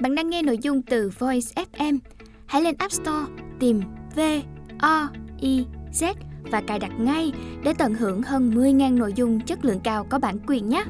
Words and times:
Bạn 0.00 0.14
đang 0.14 0.30
nghe 0.30 0.42
nội 0.42 0.58
dung 0.58 0.82
từ 0.82 1.10
Voice 1.18 1.64
FM. 1.72 1.98
Hãy 2.46 2.62
lên 2.62 2.74
App 2.78 2.92
Store 2.92 3.26
tìm 3.60 3.82
V 4.16 4.20
O 4.80 5.08
I 5.40 5.66
Z 5.92 6.14
và 6.50 6.62
cài 6.66 6.78
đặt 6.78 6.92
ngay 6.98 7.32
để 7.64 7.72
tận 7.78 7.94
hưởng 7.94 8.22
hơn 8.22 8.50
10.000 8.50 8.98
nội 8.98 9.12
dung 9.16 9.40
chất 9.40 9.64
lượng 9.64 9.80
cao 9.84 10.06
có 10.10 10.18
bản 10.18 10.38
quyền 10.46 10.68
nhé. 10.68 10.84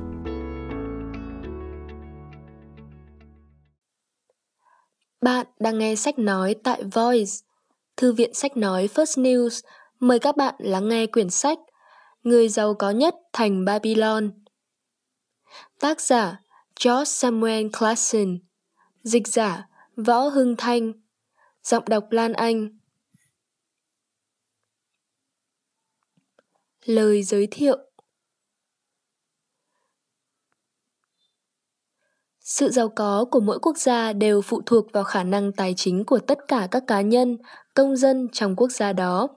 Bạn 5.20 5.46
đang 5.60 5.78
nghe 5.78 5.96
sách 5.96 6.18
nói 6.18 6.54
tại 6.64 6.82
Voice, 6.82 7.32
thư 7.96 8.12
viện 8.12 8.34
sách 8.34 8.56
nói 8.56 8.88
First 8.94 9.22
News. 9.22 9.60
Mời 10.00 10.18
các 10.18 10.36
bạn 10.36 10.54
lắng 10.58 10.88
nghe 10.88 11.06
quyển 11.06 11.30
sách 11.30 11.58
Người 12.22 12.48
giàu 12.48 12.74
có 12.74 12.90
nhất 12.90 13.14
thành 13.32 13.64
Babylon. 13.64 14.30
Tác 15.80 16.00
giả 16.00 16.36
George 16.84 17.04
Samuel 17.04 17.66
Clason 17.78 18.38
Dịch 19.04 19.28
giả 19.28 19.68
Võ 19.96 20.20
Hưng 20.20 20.54
Thanh. 20.58 20.92
Giọng 21.62 21.84
đọc 21.88 22.06
Lan 22.10 22.32
Anh. 22.32 22.78
Lời 26.84 27.22
giới 27.22 27.48
thiệu. 27.50 27.78
Sự 32.40 32.70
giàu 32.70 32.88
có 32.88 33.24
của 33.30 33.40
mỗi 33.40 33.58
quốc 33.58 33.78
gia 33.78 34.12
đều 34.12 34.42
phụ 34.42 34.62
thuộc 34.66 34.92
vào 34.92 35.04
khả 35.04 35.24
năng 35.24 35.52
tài 35.52 35.74
chính 35.76 36.04
của 36.04 36.18
tất 36.18 36.38
cả 36.48 36.68
các 36.70 36.84
cá 36.86 37.00
nhân, 37.00 37.38
công 37.74 37.96
dân 37.96 38.28
trong 38.32 38.56
quốc 38.56 38.68
gia 38.68 38.92
đó. 38.92 39.28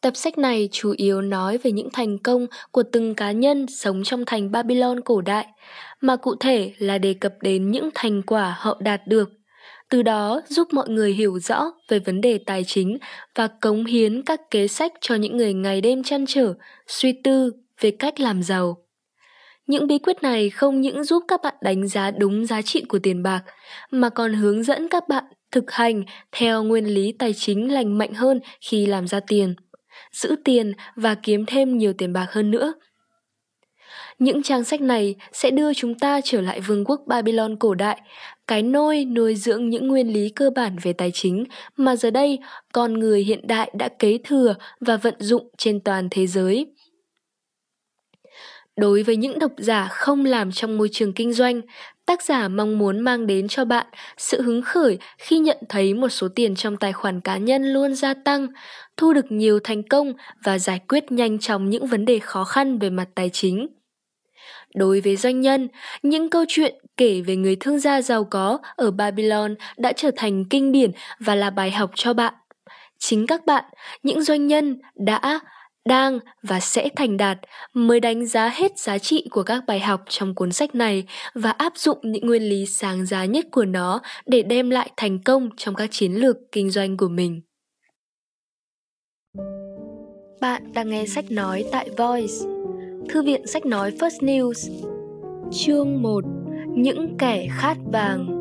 Tập 0.00 0.16
sách 0.16 0.38
này 0.38 0.68
chủ 0.72 0.94
yếu 0.96 1.22
nói 1.22 1.58
về 1.58 1.72
những 1.72 1.88
thành 1.92 2.18
công 2.18 2.46
của 2.70 2.82
từng 2.92 3.14
cá 3.14 3.32
nhân 3.32 3.66
sống 3.68 4.02
trong 4.04 4.24
thành 4.26 4.50
Babylon 4.50 5.00
cổ 5.00 5.20
đại, 5.20 5.46
mà 6.06 6.16
cụ 6.16 6.34
thể 6.40 6.72
là 6.78 6.98
đề 6.98 7.14
cập 7.14 7.32
đến 7.40 7.70
những 7.70 7.90
thành 7.94 8.22
quả 8.22 8.56
họ 8.58 8.76
đạt 8.80 9.06
được. 9.06 9.30
Từ 9.90 10.02
đó 10.02 10.40
giúp 10.48 10.68
mọi 10.72 10.88
người 10.88 11.12
hiểu 11.12 11.38
rõ 11.38 11.72
về 11.88 11.98
vấn 11.98 12.20
đề 12.20 12.38
tài 12.46 12.64
chính 12.64 12.98
và 13.34 13.48
cống 13.60 13.84
hiến 13.84 14.22
các 14.22 14.40
kế 14.50 14.68
sách 14.68 14.92
cho 15.00 15.14
những 15.14 15.36
người 15.36 15.54
ngày 15.54 15.80
đêm 15.80 16.02
chăn 16.02 16.24
trở, 16.28 16.54
suy 16.86 17.12
tư 17.24 17.52
về 17.80 17.90
cách 17.90 18.20
làm 18.20 18.42
giàu. 18.42 18.76
Những 19.66 19.86
bí 19.86 19.98
quyết 19.98 20.22
này 20.22 20.50
không 20.50 20.80
những 20.80 21.04
giúp 21.04 21.24
các 21.28 21.40
bạn 21.42 21.54
đánh 21.60 21.88
giá 21.88 22.10
đúng 22.10 22.46
giá 22.46 22.62
trị 22.62 22.84
của 22.88 22.98
tiền 22.98 23.22
bạc, 23.22 23.42
mà 23.90 24.08
còn 24.08 24.34
hướng 24.34 24.62
dẫn 24.62 24.88
các 24.88 25.08
bạn 25.08 25.24
thực 25.52 25.70
hành 25.70 26.04
theo 26.32 26.62
nguyên 26.62 26.84
lý 26.84 27.12
tài 27.18 27.32
chính 27.32 27.72
lành 27.72 27.98
mạnh 27.98 28.14
hơn 28.14 28.40
khi 28.60 28.86
làm 28.86 29.06
ra 29.06 29.20
tiền 29.20 29.54
giữ 30.12 30.36
tiền 30.44 30.72
và 30.96 31.14
kiếm 31.14 31.44
thêm 31.46 31.78
nhiều 31.78 31.92
tiền 31.92 32.12
bạc 32.12 32.26
hơn 32.30 32.50
nữa. 32.50 32.72
Những 34.24 34.42
trang 34.42 34.64
sách 34.64 34.80
này 34.80 35.14
sẽ 35.32 35.50
đưa 35.50 35.74
chúng 35.74 35.98
ta 35.98 36.20
trở 36.24 36.40
lại 36.40 36.60
vương 36.60 36.84
quốc 36.84 37.00
Babylon 37.06 37.56
cổ 37.56 37.74
đại, 37.74 38.00
cái 38.46 38.62
nôi 38.62 39.04
nuôi 39.04 39.34
dưỡng 39.34 39.68
những 39.68 39.88
nguyên 39.88 40.12
lý 40.12 40.28
cơ 40.28 40.50
bản 40.50 40.76
về 40.82 40.92
tài 40.92 41.10
chính 41.10 41.44
mà 41.76 41.96
giờ 41.96 42.10
đây 42.10 42.38
con 42.72 42.92
người 42.92 43.24
hiện 43.24 43.46
đại 43.46 43.70
đã 43.74 43.88
kế 43.98 44.18
thừa 44.24 44.54
và 44.80 44.96
vận 44.96 45.14
dụng 45.18 45.48
trên 45.58 45.80
toàn 45.80 46.08
thế 46.10 46.26
giới. 46.26 46.66
Đối 48.76 49.02
với 49.02 49.16
những 49.16 49.38
độc 49.38 49.52
giả 49.56 49.88
không 49.90 50.24
làm 50.24 50.52
trong 50.52 50.78
môi 50.78 50.88
trường 50.92 51.12
kinh 51.12 51.32
doanh, 51.32 51.60
tác 52.06 52.22
giả 52.22 52.48
mong 52.48 52.78
muốn 52.78 53.00
mang 53.00 53.26
đến 53.26 53.48
cho 53.48 53.64
bạn 53.64 53.86
sự 54.16 54.42
hứng 54.42 54.62
khởi 54.62 54.98
khi 55.18 55.38
nhận 55.38 55.58
thấy 55.68 55.94
một 55.94 56.08
số 56.08 56.28
tiền 56.28 56.54
trong 56.54 56.76
tài 56.76 56.92
khoản 56.92 57.20
cá 57.20 57.36
nhân 57.36 57.62
luôn 57.72 57.94
gia 57.94 58.14
tăng, 58.14 58.46
thu 58.96 59.12
được 59.12 59.32
nhiều 59.32 59.58
thành 59.64 59.82
công 59.82 60.12
và 60.44 60.58
giải 60.58 60.80
quyết 60.88 61.12
nhanh 61.12 61.38
chóng 61.38 61.70
những 61.70 61.86
vấn 61.86 62.04
đề 62.04 62.18
khó 62.18 62.44
khăn 62.44 62.78
về 62.78 62.90
mặt 62.90 63.08
tài 63.14 63.30
chính. 63.30 63.66
Đối 64.74 65.00
với 65.00 65.16
doanh 65.16 65.40
nhân, 65.40 65.68
những 66.02 66.30
câu 66.30 66.44
chuyện 66.48 66.74
kể 66.96 67.20
về 67.20 67.36
người 67.36 67.56
thương 67.56 67.78
gia 67.78 68.02
giàu 68.02 68.24
có 68.24 68.58
ở 68.76 68.90
Babylon 68.90 69.54
đã 69.76 69.92
trở 69.92 70.10
thành 70.16 70.44
kinh 70.44 70.72
điển 70.72 70.90
và 71.18 71.34
là 71.34 71.50
bài 71.50 71.70
học 71.70 71.90
cho 71.94 72.14
bạn. 72.14 72.34
Chính 72.98 73.26
các 73.26 73.46
bạn, 73.46 73.64
những 74.02 74.22
doanh 74.22 74.46
nhân 74.46 74.80
đã 74.94 75.40
đang 75.84 76.18
và 76.42 76.60
sẽ 76.60 76.88
thành 76.96 77.16
đạt 77.16 77.38
mới 77.72 78.00
đánh 78.00 78.26
giá 78.26 78.48
hết 78.48 78.78
giá 78.78 78.98
trị 78.98 79.26
của 79.30 79.42
các 79.42 79.64
bài 79.66 79.80
học 79.80 80.02
trong 80.08 80.34
cuốn 80.34 80.52
sách 80.52 80.74
này 80.74 81.04
và 81.34 81.50
áp 81.50 81.72
dụng 81.76 81.98
những 82.02 82.26
nguyên 82.26 82.42
lý 82.42 82.66
sáng 82.66 83.06
giá 83.06 83.24
nhất 83.24 83.46
của 83.50 83.64
nó 83.64 84.00
để 84.26 84.42
đem 84.42 84.70
lại 84.70 84.90
thành 84.96 85.18
công 85.22 85.50
trong 85.56 85.74
các 85.74 85.88
chiến 85.90 86.12
lược 86.12 86.36
kinh 86.52 86.70
doanh 86.70 86.96
của 86.96 87.08
mình. 87.08 87.40
Bạn 90.40 90.72
đang 90.72 90.90
nghe 90.90 91.06
sách 91.06 91.30
nói 91.30 91.64
tại 91.72 91.90
Voice, 91.96 92.53
thư 93.08 93.22
viện 93.22 93.46
sách 93.46 93.66
nói 93.66 93.90
First 93.90 94.20
News. 94.20 94.88
Chương 95.50 96.02
1: 96.02 96.24
Những 96.68 97.16
kẻ 97.18 97.46
khát 97.50 97.76
vàng. 97.92 98.40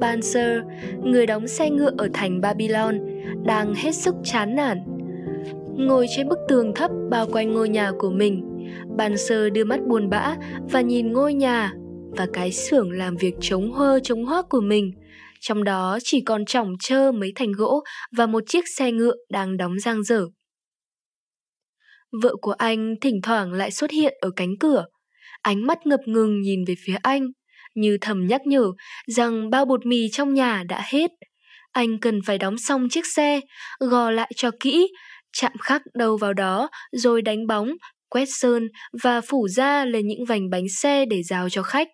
Banser, 0.00 0.58
người 1.02 1.26
đóng 1.26 1.46
xe 1.46 1.70
ngựa 1.70 1.90
ở 1.98 2.08
thành 2.12 2.40
Babylon, 2.40 3.00
đang 3.44 3.74
hết 3.74 3.94
sức 3.94 4.14
chán 4.24 4.54
nản. 4.54 4.78
Ngồi 5.76 6.06
trên 6.16 6.28
bức 6.28 6.38
tường 6.48 6.72
thấp 6.74 6.90
bao 7.10 7.26
quanh 7.32 7.52
ngôi 7.52 7.68
nhà 7.68 7.92
của 7.98 8.10
mình, 8.10 8.42
Banser 8.96 9.52
đưa 9.52 9.64
mắt 9.64 9.80
buồn 9.86 10.10
bã 10.10 10.36
và 10.70 10.80
nhìn 10.80 11.12
ngôi 11.12 11.34
nhà 11.34 11.72
và 12.16 12.26
cái 12.32 12.52
xưởng 12.52 12.90
làm 12.90 13.16
việc 13.16 13.34
chống 13.40 13.72
hơ 13.72 14.00
chống 14.02 14.24
hoác 14.24 14.46
của 14.48 14.60
mình. 14.60 14.92
Trong 15.40 15.64
đó 15.64 15.98
chỉ 16.04 16.20
còn 16.20 16.44
chỏng 16.44 16.72
trơ 16.80 17.12
mấy 17.12 17.32
thành 17.34 17.52
gỗ 17.52 17.82
và 18.16 18.26
một 18.26 18.42
chiếc 18.46 18.64
xe 18.68 18.92
ngựa 18.92 19.14
đang 19.30 19.56
đóng 19.56 19.78
giang 19.78 20.02
dở. 20.02 20.26
Vợ 22.22 22.34
của 22.40 22.52
anh 22.52 22.94
thỉnh 23.00 23.20
thoảng 23.22 23.52
lại 23.52 23.70
xuất 23.70 23.90
hiện 23.90 24.14
ở 24.20 24.30
cánh 24.36 24.58
cửa, 24.60 24.84
ánh 25.42 25.66
mắt 25.66 25.86
ngập 25.86 26.00
ngừng 26.06 26.40
nhìn 26.40 26.64
về 26.64 26.74
phía 26.86 26.96
anh, 27.02 27.26
như 27.74 27.98
thầm 28.00 28.26
nhắc 28.26 28.40
nhở 28.46 28.64
rằng 29.06 29.50
bao 29.50 29.64
bột 29.64 29.86
mì 29.86 30.08
trong 30.12 30.34
nhà 30.34 30.62
đã 30.68 30.82
hết. 30.84 31.10
Anh 31.72 32.00
cần 32.00 32.20
phải 32.26 32.38
đóng 32.38 32.58
xong 32.58 32.88
chiếc 32.88 33.06
xe, 33.06 33.40
gò 33.80 34.10
lại 34.10 34.30
cho 34.36 34.50
kỹ, 34.60 34.88
chạm 35.32 35.52
khắc 35.60 35.82
đầu 35.94 36.16
vào 36.16 36.32
đó 36.32 36.68
rồi 36.92 37.22
đánh 37.22 37.46
bóng, 37.46 37.68
quét 38.08 38.24
sơn 38.28 38.68
và 39.02 39.20
phủ 39.20 39.48
da 39.48 39.84
lên 39.84 40.06
những 40.06 40.24
vành 40.24 40.50
bánh 40.50 40.68
xe 40.68 41.04
để 41.06 41.22
giao 41.22 41.48
cho 41.50 41.62
khách, 41.62 41.88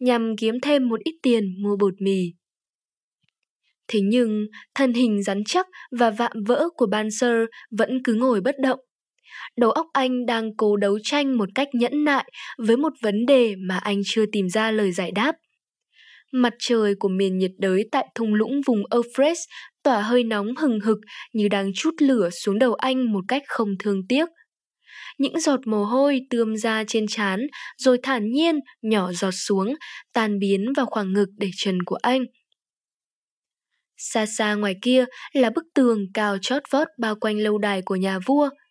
nhằm 0.00 0.36
kiếm 0.36 0.60
thêm 0.62 0.88
một 0.88 1.00
ít 1.04 1.14
tiền 1.22 1.44
mua 1.62 1.76
bột 1.76 1.94
mì. 2.00 2.32
Thế 3.88 4.00
nhưng, 4.02 4.46
thân 4.74 4.92
hình 4.92 5.22
rắn 5.22 5.42
chắc 5.46 5.66
và 5.98 6.10
vạm 6.10 6.32
vỡ 6.46 6.68
của 6.76 6.86
Banser 6.86 7.36
vẫn 7.78 7.90
cứ 8.04 8.14
ngồi 8.14 8.40
bất 8.40 8.54
động, 8.62 8.80
đầu 9.56 9.70
óc 9.70 9.86
anh 9.92 10.26
đang 10.26 10.56
cố 10.56 10.76
đấu 10.76 10.98
tranh 11.02 11.38
một 11.38 11.48
cách 11.54 11.68
nhẫn 11.72 12.04
nại 12.04 12.32
với 12.58 12.76
một 12.76 12.92
vấn 13.02 13.26
đề 13.26 13.54
mà 13.68 13.78
anh 13.78 14.00
chưa 14.04 14.24
tìm 14.32 14.48
ra 14.48 14.70
lời 14.70 14.92
giải 14.92 15.10
đáp. 15.14 15.34
Mặt 16.32 16.52
trời 16.58 16.94
của 16.98 17.08
miền 17.08 17.38
nhiệt 17.38 17.50
đới 17.58 17.88
tại 17.92 18.06
thung 18.14 18.34
lũng 18.34 18.60
vùng 18.66 18.82
Euphrates 18.90 19.38
tỏa 19.82 20.02
hơi 20.02 20.24
nóng 20.24 20.56
hừng 20.56 20.80
hực 20.80 20.98
như 21.32 21.48
đang 21.48 21.70
chút 21.74 21.94
lửa 21.98 22.30
xuống 22.30 22.58
đầu 22.58 22.74
anh 22.74 23.12
một 23.12 23.24
cách 23.28 23.42
không 23.46 23.68
thương 23.78 24.06
tiếc. 24.08 24.28
Những 25.18 25.40
giọt 25.40 25.60
mồ 25.66 25.84
hôi 25.84 26.20
tươm 26.30 26.56
ra 26.56 26.84
trên 26.88 27.06
trán 27.06 27.46
rồi 27.78 27.98
thản 28.02 28.30
nhiên 28.30 28.60
nhỏ 28.82 29.12
giọt 29.12 29.30
xuống, 29.30 29.74
tan 30.12 30.38
biến 30.38 30.72
vào 30.76 30.86
khoảng 30.86 31.12
ngực 31.12 31.28
để 31.36 31.50
trần 31.56 31.82
của 31.82 31.98
anh. 32.02 32.24
Xa 33.96 34.26
xa 34.26 34.54
ngoài 34.54 34.74
kia 34.82 35.04
là 35.32 35.50
bức 35.50 35.64
tường 35.74 36.06
cao 36.14 36.36
chót 36.42 36.62
vót 36.70 36.88
bao 36.98 37.14
quanh 37.14 37.38
lâu 37.38 37.58
đài 37.58 37.82
của 37.82 37.96
nhà 37.96 38.18
vua– 38.26 38.48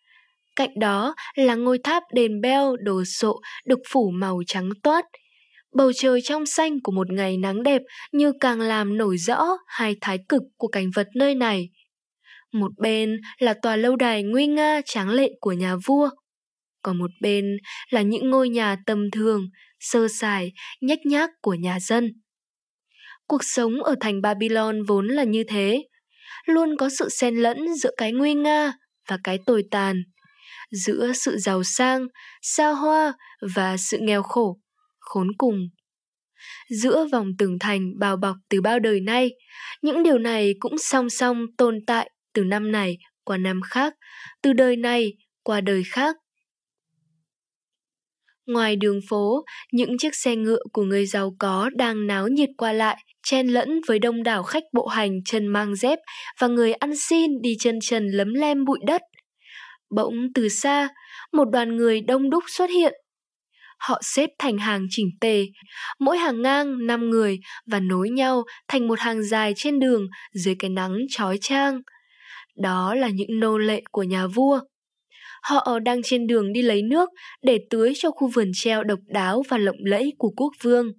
Cạnh 0.56 0.70
đó 0.80 1.14
là 1.34 1.54
ngôi 1.54 1.78
tháp 1.84 2.02
đền 2.14 2.40
beo 2.40 2.76
đồ 2.76 3.04
sộ 3.04 3.40
được 3.66 3.78
phủ 3.88 4.10
màu 4.10 4.40
trắng 4.46 4.70
toát. 4.82 5.04
Bầu 5.74 5.92
trời 5.92 6.20
trong 6.20 6.46
xanh 6.46 6.80
của 6.82 6.92
một 6.92 7.12
ngày 7.12 7.36
nắng 7.36 7.62
đẹp 7.62 7.82
như 8.12 8.32
càng 8.40 8.60
làm 8.60 8.98
nổi 8.98 9.18
rõ 9.18 9.44
hai 9.66 9.96
thái 10.00 10.18
cực 10.28 10.42
của 10.56 10.68
cảnh 10.68 10.90
vật 10.94 11.06
nơi 11.14 11.34
này. 11.34 11.68
Một 12.52 12.72
bên 12.78 13.20
là 13.38 13.54
tòa 13.62 13.76
lâu 13.76 13.96
đài 13.96 14.22
nguy 14.22 14.46
nga 14.46 14.80
tráng 14.84 15.10
lệ 15.10 15.30
của 15.40 15.52
nhà 15.52 15.76
vua. 15.86 16.10
Còn 16.82 16.98
một 16.98 17.10
bên 17.20 17.56
là 17.90 18.02
những 18.02 18.30
ngôi 18.30 18.48
nhà 18.48 18.76
tầm 18.86 19.10
thường, 19.10 19.48
sơ 19.80 20.08
sài, 20.08 20.52
nhách 20.80 21.06
nhác 21.06 21.30
của 21.42 21.54
nhà 21.54 21.80
dân. 21.80 22.12
Cuộc 23.26 23.44
sống 23.44 23.82
ở 23.82 23.94
thành 24.00 24.20
Babylon 24.22 24.82
vốn 24.82 25.08
là 25.08 25.24
như 25.24 25.44
thế, 25.48 25.82
luôn 26.46 26.76
có 26.76 26.88
sự 26.98 27.08
xen 27.08 27.36
lẫn 27.36 27.74
giữa 27.74 27.90
cái 27.96 28.12
nguy 28.12 28.34
nga 28.34 28.72
và 29.08 29.18
cái 29.24 29.38
tồi 29.46 29.64
tàn 29.70 30.02
giữa 30.72 31.12
sự 31.14 31.38
giàu 31.38 31.62
sang, 31.62 32.06
xa 32.42 32.70
hoa 32.70 33.12
và 33.54 33.76
sự 33.76 33.98
nghèo 34.00 34.22
khổ, 34.22 34.58
khốn 34.98 35.28
cùng. 35.38 35.58
Giữa 36.70 37.06
vòng 37.12 37.28
tường 37.38 37.58
thành 37.58 37.98
bao 37.98 38.16
bọc 38.16 38.36
từ 38.48 38.60
bao 38.60 38.78
đời 38.78 39.00
nay, 39.00 39.30
những 39.82 40.02
điều 40.02 40.18
này 40.18 40.54
cũng 40.60 40.78
song 40.78 41.10
song 41.10 41.46
tồn 41.58 41.78
tại 41.86 42.10
từ 42.34 42.44
năm 42.44 42.72
này 42.72 42.98
qua 43.24 43.36
năm 43.36 43.60
khác, 43.70 43.94
từ 44.42 44.52
đời 44.52 44.76
này 44.76 45.12
qua 45.42 45.60
đời 45.60 45.82
khác. 45.86 46.16
Ngoài 48.46 48.76
đường 48.76 49.00
phố, 49.08 49.44
những 49.72 49.98
chiếc 49.98 50.14
xe 50.14 50.36
ngựa 50.36 50.62
của 50.72 50.82
người 50.82 51.06
giàu 51.06 51.36
có 51.38 51.70
đang 51.76 52.06
náo 52.06 52.28
nhiệt 52.28 52.48
qua 52.56 52.72
lại, 52.72 53.04
chen 53.22 53.46
lẫn 53.46 53.80
với 53.86 53.98
đông 53.98 54.22
đảo 54.22 54.42
khách 54.42 54.62
bộ 54.72 54.86
hành 54.86 55.24
chân 55.24 55.46
mang 55.46 55.76
dép 55.76 55.98
và 56.40 56.46
người 56.46 56.72
ăn 56.72 56.96
xin 56.96 57.30
đi 57.42 57.56
chân 57.60 57.78
trần 57.82 58.08
lấm 58.08 58.34
lem 58.34 58.64
bụi 58.64 58.78
đất. 58.86 59.02
Bỗng 59.96 60.14
từ 60.34 60.48
xa, 60.48 60.88
một 61.32 61.44
đoàn 61.52 61.76
người 61.76 62.00
đông 62.00 62.30
đúc 62.30 62.44
xuất 62.46 62.70
hiện. 62.70 62.92
Họ 63.78 64.00
xếp 64.02 64.30
thành 64.38 64.58
hàng 64.58 64.86
chỉnh 64.90 65.10
tề, 65.20 65.44
mỗi 65.98 66.18
hàng 66.18 66.42
ngang 66.42 66.86
5 66.86 67.10
người 67.10 67.38
và 67.66 67.80
nối 67.80 68.10
nhau 68.10 68.42
thành 68.68 68.88
một 68.88 69.00
hàng 69.00 69.22
dài 69.22 69.52
trên 69.56 69.78
đường 69.78 70.06
dưới 70.32 70.54
cái 70.58 70.70
nắng 70.70 70.96
chói 71.10 71.38
chang. 71.40 71.80
Đó 72.56 72.94
là 72.94 73.08
những 73.08 73.40
nô 73.40 73.58
lệ 73.58 73.82
của 73.92 74.02
nhà 74.02 74.26
vua. 74.26 74.60
Họ 75.42 75.78
đang 75.84 76.02
trên 76.02 76.26
đường 76.26 76.52
đi 76.52 76.62
lấy 76.62 76.82
nước 76.82 77.08
để 77.42 77.58
tưới 77.70 77.92
cho 77.96 78.10
khu 78.10 78.28
vườn 78.28 78.50
treo 78.54 78.84
độc 78.84 78.98
đáo 79.06 79.42
và 79.48 79.58
lộng 79.58 79.76
lẫy 79.84 80.12
của 80.18 80.30
quốc 80.36 80.52
vương. 80.62 80.92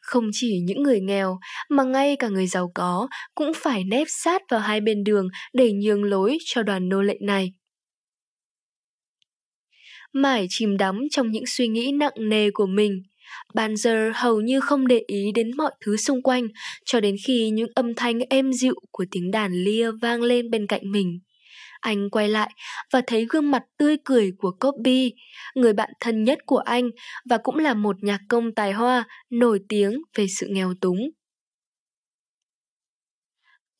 Không 0.00 0.24
chỉ 0.32 0.60
những 0.64 0.82
người 0.82 1.00
nghèo 1.00 1.38
mà 1.70 1.82
ngay 1.82 2.16
cả 2.16 2.28
người 2.28 2.46
giàu 2.46 2.70
có 2.74 3.08
cũng 3.34 3.52
phải 3.56 3.84
nép 3.84 4.06
sát 4.10 4.42
vào 4.50 4.60
hai 4.60 4.80
bên 4.80 5.04
đường 5.04 5.28
để 5.52 5.72
nhường 5.72 6.04
lối 6.04 6.38
cho 6.44 6.62
đoàn 6.62 6.88
nô 6.88 7.02
lệ 7.02 7.18
này. 7.20 7.52
Mải 10.16 10.46
chìm 10.50 10.76
đắm 10.76 11.00
trong 11.10 11.30
những 11.30 11.46
suy 11.46 11.68
nghĩ 11.68 11.92
nặng 11.92 12.12
nề 12.16 12.50
của 12.50 12.66
mình, 12.66 13.02
Banzer 13.54 14.12
hầu 14.14 14.40
như 14.40 14.60
không 14.60 14.86
để 14.86 15.04
ý 15.06 15.32
đến 15.34 15.56
mọi 15.56 15.72
thứ 15.80 15.96
xung 15.96 16.22
quanh 16.22 16.48
cho 16.84 17.00
đến 17.00 17.16
khi 17.26 17.50
những 17.50 17.68
âm 17.74 17.94
thanh 17.94 18.20
êm 18.30 18.52
dịu 18.52 18.74
của 18.90 19.04
tiếng 19.10 19.30
đàn 19.30 19.52
lia 19.52 19.90
vang 19.90 20.22
lên 20.22 20.50
bên 20.50 20.66
cạnh 20.66 20.92
mình. 20.92 21.20
Anh 21.80 22.10
quay 22.10 22.28
lại 22.28 22.50
và 22.92 23.00
thấy 23.06 23.26
gương 23.30 23.50
mặt 23.50 23.62
tươi 23.78 23.96
cười 24.04 24.32
của 24.38 24.50
Copy, 24.50 25.12
người 25.54 25.72
bạn 25.72 25.90
thân 26.00 26.24
nhất 26.24 26.38
của 26.46 26.58
anh 26.58 26.90
và 27.30 27.38
cũng 27.38 27.56
là 27.56 27.74
một 27.74 27.96
nhạc 28.02 28.20
công 28.28 28.54
tài 28.54 28.72
hoa 28.72 29.04
nổi 29.30 29.60
tiếng 29.68 30.02
về 30.16 30.26
sự 30.38 30.46
nghèo 30.50 30.74
túng. 30.80 30.98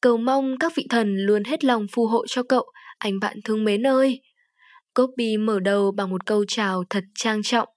Cầu 0.00 0.16
mong 0.16 0.58
các 0.60 0.72
vị 0.76 0.86
thần 0.90 1.16
luôn 1.16 1.44
hết 1.44 1.64
lòng 1.64 1.86
phù 1.92 2.06
hộ 2.06 2.26
cho 2.26 2.42
cậu, 2.42 2.72
anh 2.98 3.20
bạn 3.20 3.36
thương 3.44 3.64
mến 3.64 3.86
ơi. 3.86 4.20
Copy 4.94 5.36
mở 5.36 5.60
đầu 5.60 5.92
bằng 5.96 6.10
một 6.10 6.26
câu 6.26 6.44
chào 6.48 6.84
thật 6.90 7.04
trang 7.14 7.42
trọng. 7.42 7.68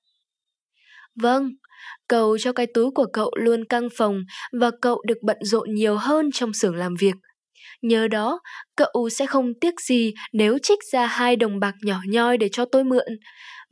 Vâng, 1.21 1.49
cầu 2.07 2.37
cho 2.37 2.53
cái 2.53 2.67
túi 2.73 2.91
của 2.91 3.05
cậu 3.13 3.31
luôn 3.35 3.65
căng 3.65 3.87
phòng 3.97 4.21
và 4.59 4.71
cậu 4.81 5.01
được 5.07 5.17
bận 5.23 5.37
rộn 5.41 5.73
nhiều 5.73 5.97
hơn 5.97 6.29
trong 6.33 6.53
xưởng 6.53 6.75
làm 6.75 6.95
việc. 6.99 7.15
Nhờ 7.81 8.07
đó, 8.07 8.39
cậu 8.75 9.09
sẽ 9.11 9.25
không 9.25 9.53
tiếc 9.61 9.73
gì 9.81 10.13
nếu 10.33 10.57
trích 10.63 10.79
ra 10.91 11.05
hai 11.05 11.35
đồng 11.35 11.59
bạc 11.59 11.75
nhỏ 11.83 11.99
nhoi 12.07 12.37
để 12.37 12.49
cho 12.51 12.65
tôi 12.65 12.83
mượn. 12.83 13.07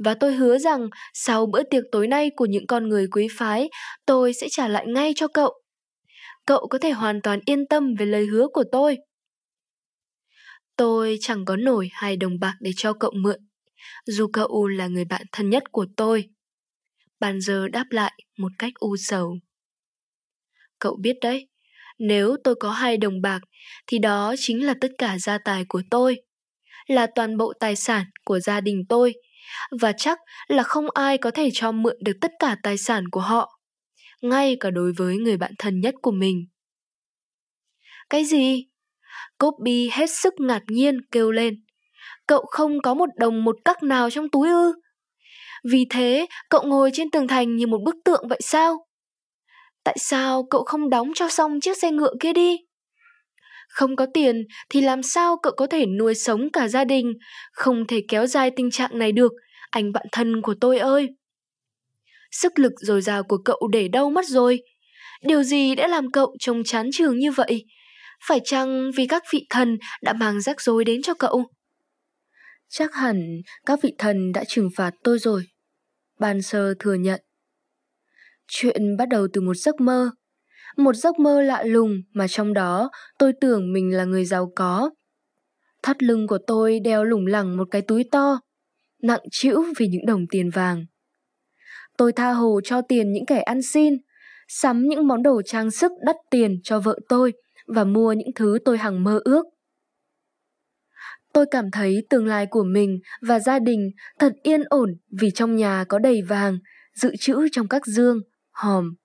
Và 0.03 0.13
tôi 0.13 0.33
hứa 0.33 0.57
rằng 0.57 0.87
sau 1.13 1.45
bữa 1.45 1.63
tiệc 1.63 1.83
tối 1.91 2.07
nay 2.07 2.31
của 2.35 2.45
những 2.45 2.67
con 2.67 2.89
người 2.89 3.07
quý 3.11 3.27
phái, 3.37 3.69
tôi 4.05 4.33
sẽ 4.33 4.47
trả 4.51 4.67
lại 4.67 4.85
ngay 4.87 5.13
cho 5.15 5.27
cậu. 5.27 5.53
Cậu 6.45 6.67
có 6.67 6.77
thể 6.77 6.91
hoàn 6.91 7.21
toàn 7.21 7.39
yên 7.45 7.67
tâm 7.67 7.93
về 7.99 8.05
lời 8.05 8.25
hứa 8.25 8.47
của 8.53 8.63
tôi. 8.71 8.97
Tôi 10.75 11.17
chẳng 11.21 11.45
có 11.45 11.55
nổi 11.55 11.89
hai 11.91 12.17
đồng 12.17 12.39
bạc 12.39 12.55
để 12.59 12.71
cho 12.75 12.93
cậu 12.93 13.11
mượn, 13.15 13.39
dù 14.05 14.27
cậu 14.33 14.67
là 14.67 14.87
người 14.87 15.05
bạn 15.05 15.21
thân 15.31 15.49
nhất 15.49 15.63
của 15.71 15.85
tôi. 15.97 16.29
Bàn 17.19 17.41
giờ 17.41 17.67
đáp 17.67 17.85
lại 17.89 18.13
một 18.37 18.51
cách 18.59 18.73
u 18.75 18.95
sầu. 18.97 19.37
Cậu 20.79 20.97
biết 21.01 21.15
đấy, 21.21 21.47
nếu 21.99 22.37
tôi 22.43 22.55
có 22.59 22.71
hai 22.71 22.97
đồng 22.97 23.21
bạc, 23.21 23.39
thì 23.87 23.99
đó 23.99 24.35
chính 24.37 24.65
là 24.65 24.73
tất 24.81 24.91
cả 24.97 25.17
gia 25.19 25.37
tài 25.37 25.65
của 25.69 25.81
tôi, 25.91 26.21
là 26.87 27.07
toàn 27.15 27.37
bộ 27.37 27.53
tài 27.59 27.75
sản 27.75 28.05
của 28.25 28.39
gia 28.39 28.61
đình 28.61 28.83
tôi, 28.89 29.13
và 29.81 29.91
chắc 29.97 30.19
là 30.47 30.63
không 30.63 30.85
ai 30.93 31.17
có 31.17 31.31
thể 31.31 31.49
cho 31.53 31.71
mượn 31.71 31.95
được 32.03 32.17
tất 32.21 32.31
cả 32.39 32.57
tài 32.63 32.77
sản 32.77 33.09
của 33.09 33.19
họ, 33.19 33.59
ngay 34.21 34.57
cả 34.59 34.69
đối 34.69 34.93
với 34.97 35.17
người 35.17 35.37
bạn 35.37 35.51
thân 35.59 35.79
nhất 35.79 35.95
của 36.01 36.11
mình. 36.11 36.45
Cái 38.09 38.25
gì? 38.25 38.65
Copy 39.39 39.89
hết 39.91 40.09
sức 40.09 40.33
ngạc 40.39 40.61
nhiên 40.67 41.01
kêu 41.11 41.31
lên. 41.31 41.55
Cậu 42.27 42.45
không 42.45 42.81
có 42.81 42.93
một 42.93 43.09
đồng 43.17 43.43
một 43.43 43.55
cắc 43.65 43.83
nào 43.83 44.09
trong 44.09 44.29
túi 44.29 44.49
ư? 44.49 44.73
Vì 45.63 45.85
thế, 45.89 46.25
cậu 46.49 46.63
ngồi 46.63 46.89
trên 46.93 47.11
tường 47.11 47.27
thành 47.27 47.55
như 47.55 47.67
một 47.67 47.81
bức 47.85 47.95
tượng 48.05 48.27
vậy 48.27 48.39
sao? 48.43 48.87
Tại 49.83 49.97
sao 49.99 50.47
cậu 50.49 50.63
không 50.63 50.89
đóng 50.89 51.11
cho 51.15 51.29
xong 51.29 51.59
chiếc 51.59 51.77
xe 51.77 51.91
ngựa 51.91 52.13
kia 52.19 52.33
đi? 52.33 52.57
Không 53.67 53.95
có 53.95 54.05
tiền 54.13 54.43
thì 54.69 54.81
làm 54.81 55.03
sao 55.03 55.37
cậu 55.43 55.53
có 55.57 55.67
thể 55.67 55.85
nuôi 55.85 56.15
sống 56.15 56.49
cả 56.53 56.67
gia 56.67 56.83
đình, 56.83 57.13
không 57.51 57.87
thể 57.87 58.01
kéo 58.07 58.27
dài 58.27 58.51
tình 58.55 58.71
trạng 58.71 58.99
này 58.99 59.11
được, 59.11 59.31
anh 59.69 59.91
bạn 59.91 60.05
thân 60.11 60.41
của 60.41 60.55
tôi 60.61 60.77
ơi. 60.77 61.09
Sức 62.31 62.59
lực 62.59 62.71
dồi 62.77 63.01
dào 63.01 63.23
của 63.23 63.37
cậu 63.45 63.67
để 63.71 63.87
đâu 63.87 64.09
mất 64.09 64.25
rồi? 64.27 64.61
Điều 65.21 65.43
gì 65.43 65.75
đã 65.75 65.87
làm 65.87 66.11
cậu 66.11 66.35
trông 66.39 66.63
chán 66.63 66.89
trường 66.93 67.19
như 67.19 67.31
vậy? 67.31 67.65
Phải 68.27 68.41
chăng 68.43 68.91
vì 68.95 69.07
các 69.07 69.23
vị 69.33 69.45
thần 69.49 69.77
đã 70.01 70.13
mang 70.13 70.41
rắc 70.41 70.61
rối 70.61 70.85
đến 70.85 71.01
cho 71.01 71.13
cậu? 71.13 71.43
Chắc 72.69 72.93
hẳn 72.93 73.41
các 73.65 73.79
vị 73.81 73.93
thần 73.97 74.31
đã 74.31 74.43
trừng 74.47 74.69
phạt 74.75 74.91
tôi 75.03 75.19
rồi. 75.19 75.43
Ban 76.19 76.41
sơ 76.41 76.73
thừa 76.79 76.93
nhận. 76.93 77.21
Chuyện 78.47 78.97
bắt 78.97 79.09
đầu 79.09 79.27
từ 79.33 79.41
một 79.41 79.53
giấc 79.53 79.81
mơ. 79.81 80.11
Một 80.77 80.95
giấc 80.95 81.19
mơ 81.19 81.41
lạ 81.41 81.63
lùng 81.63 82.01
mà 82.13 82.27
trong 82.27 82.53
đó 82.53 82.89
tôi 83.19 83.33
tưởng 83.41 83.73
mình 83.73 83.95
là 83.95 84.05
người 84.05 84.25
giàu 84.25 84.51
có. 84.55 84.89
Thắt 85.83 86.03
lưng 86.03 86.27
của 86.27 86.39
tôi 86.47 86.79
đeo 86.79 87.03
lủng 87.03 87.25
lẳng 87.25 87.57
một 87.57 87.67
cái 87.71 87.81
túi 87.81 88.03
to, 88.11 88.39
nặng 89.01 89.21
trĩu 89.31 89.63
vì 89.77 89.87
những 89.87 90.05
đồng 90.05 90.25
tiền 90.31 90.49
vàng. 90.49 90.85
Tôi 91.97 92.13
tha 92.13 92.31
hồ 92.31 92.59
cho 92.63 92.81
tiền 92.81 93.11
những 93.11 93.25
kẻ 93.25 93.41
ăn 93.41 93.61
xin, 93.61 93.93
sắm 94.47 94.83
những 94.87 95.07
món 95.07 95.23
đồ 95.23 95.41
trang 95.45 95.71
sức 95.71 95.91
đắt 96.05 96.15
tiền 96.31 96.59
cho 96.63 96.79
vợ 96.79 96.99
tôi 97.09 97.33
và 97.67 97.83
mua 97.83 98.13
những 98.13 98.33
thứ 98.35 98.59
tôi 98.65 98.77
hằng 98.77 99.03
mơ 99.03 99.19
ước. 99.25 99.45
Tôi 101.33 101.45
cảm 101.51 101.71
thấy 101.71 102.05
tương 102.09 102.27
lai 102.27 102.45
của 102.45 102.63
mình 102.63 102.99
và 103.21 103.39
gia 103.39 103.59
đình 103.59 103.91
thật 104.19 104.33
yên 104.43 104.63
ổn 104.69 104.89
vì 105.19 105.31
trong 105.31 105.55
nhà 105.55 105.85
có 105.89 105.99
đầy 105.99 106.21
vàng, 106.21 106.59
dự 106.93 107.15
trữ 107.19 107.47
trong 107.51 107.67
các 107.67 107.85
dương, 107.85 108.19
hòm. 108.51 108.95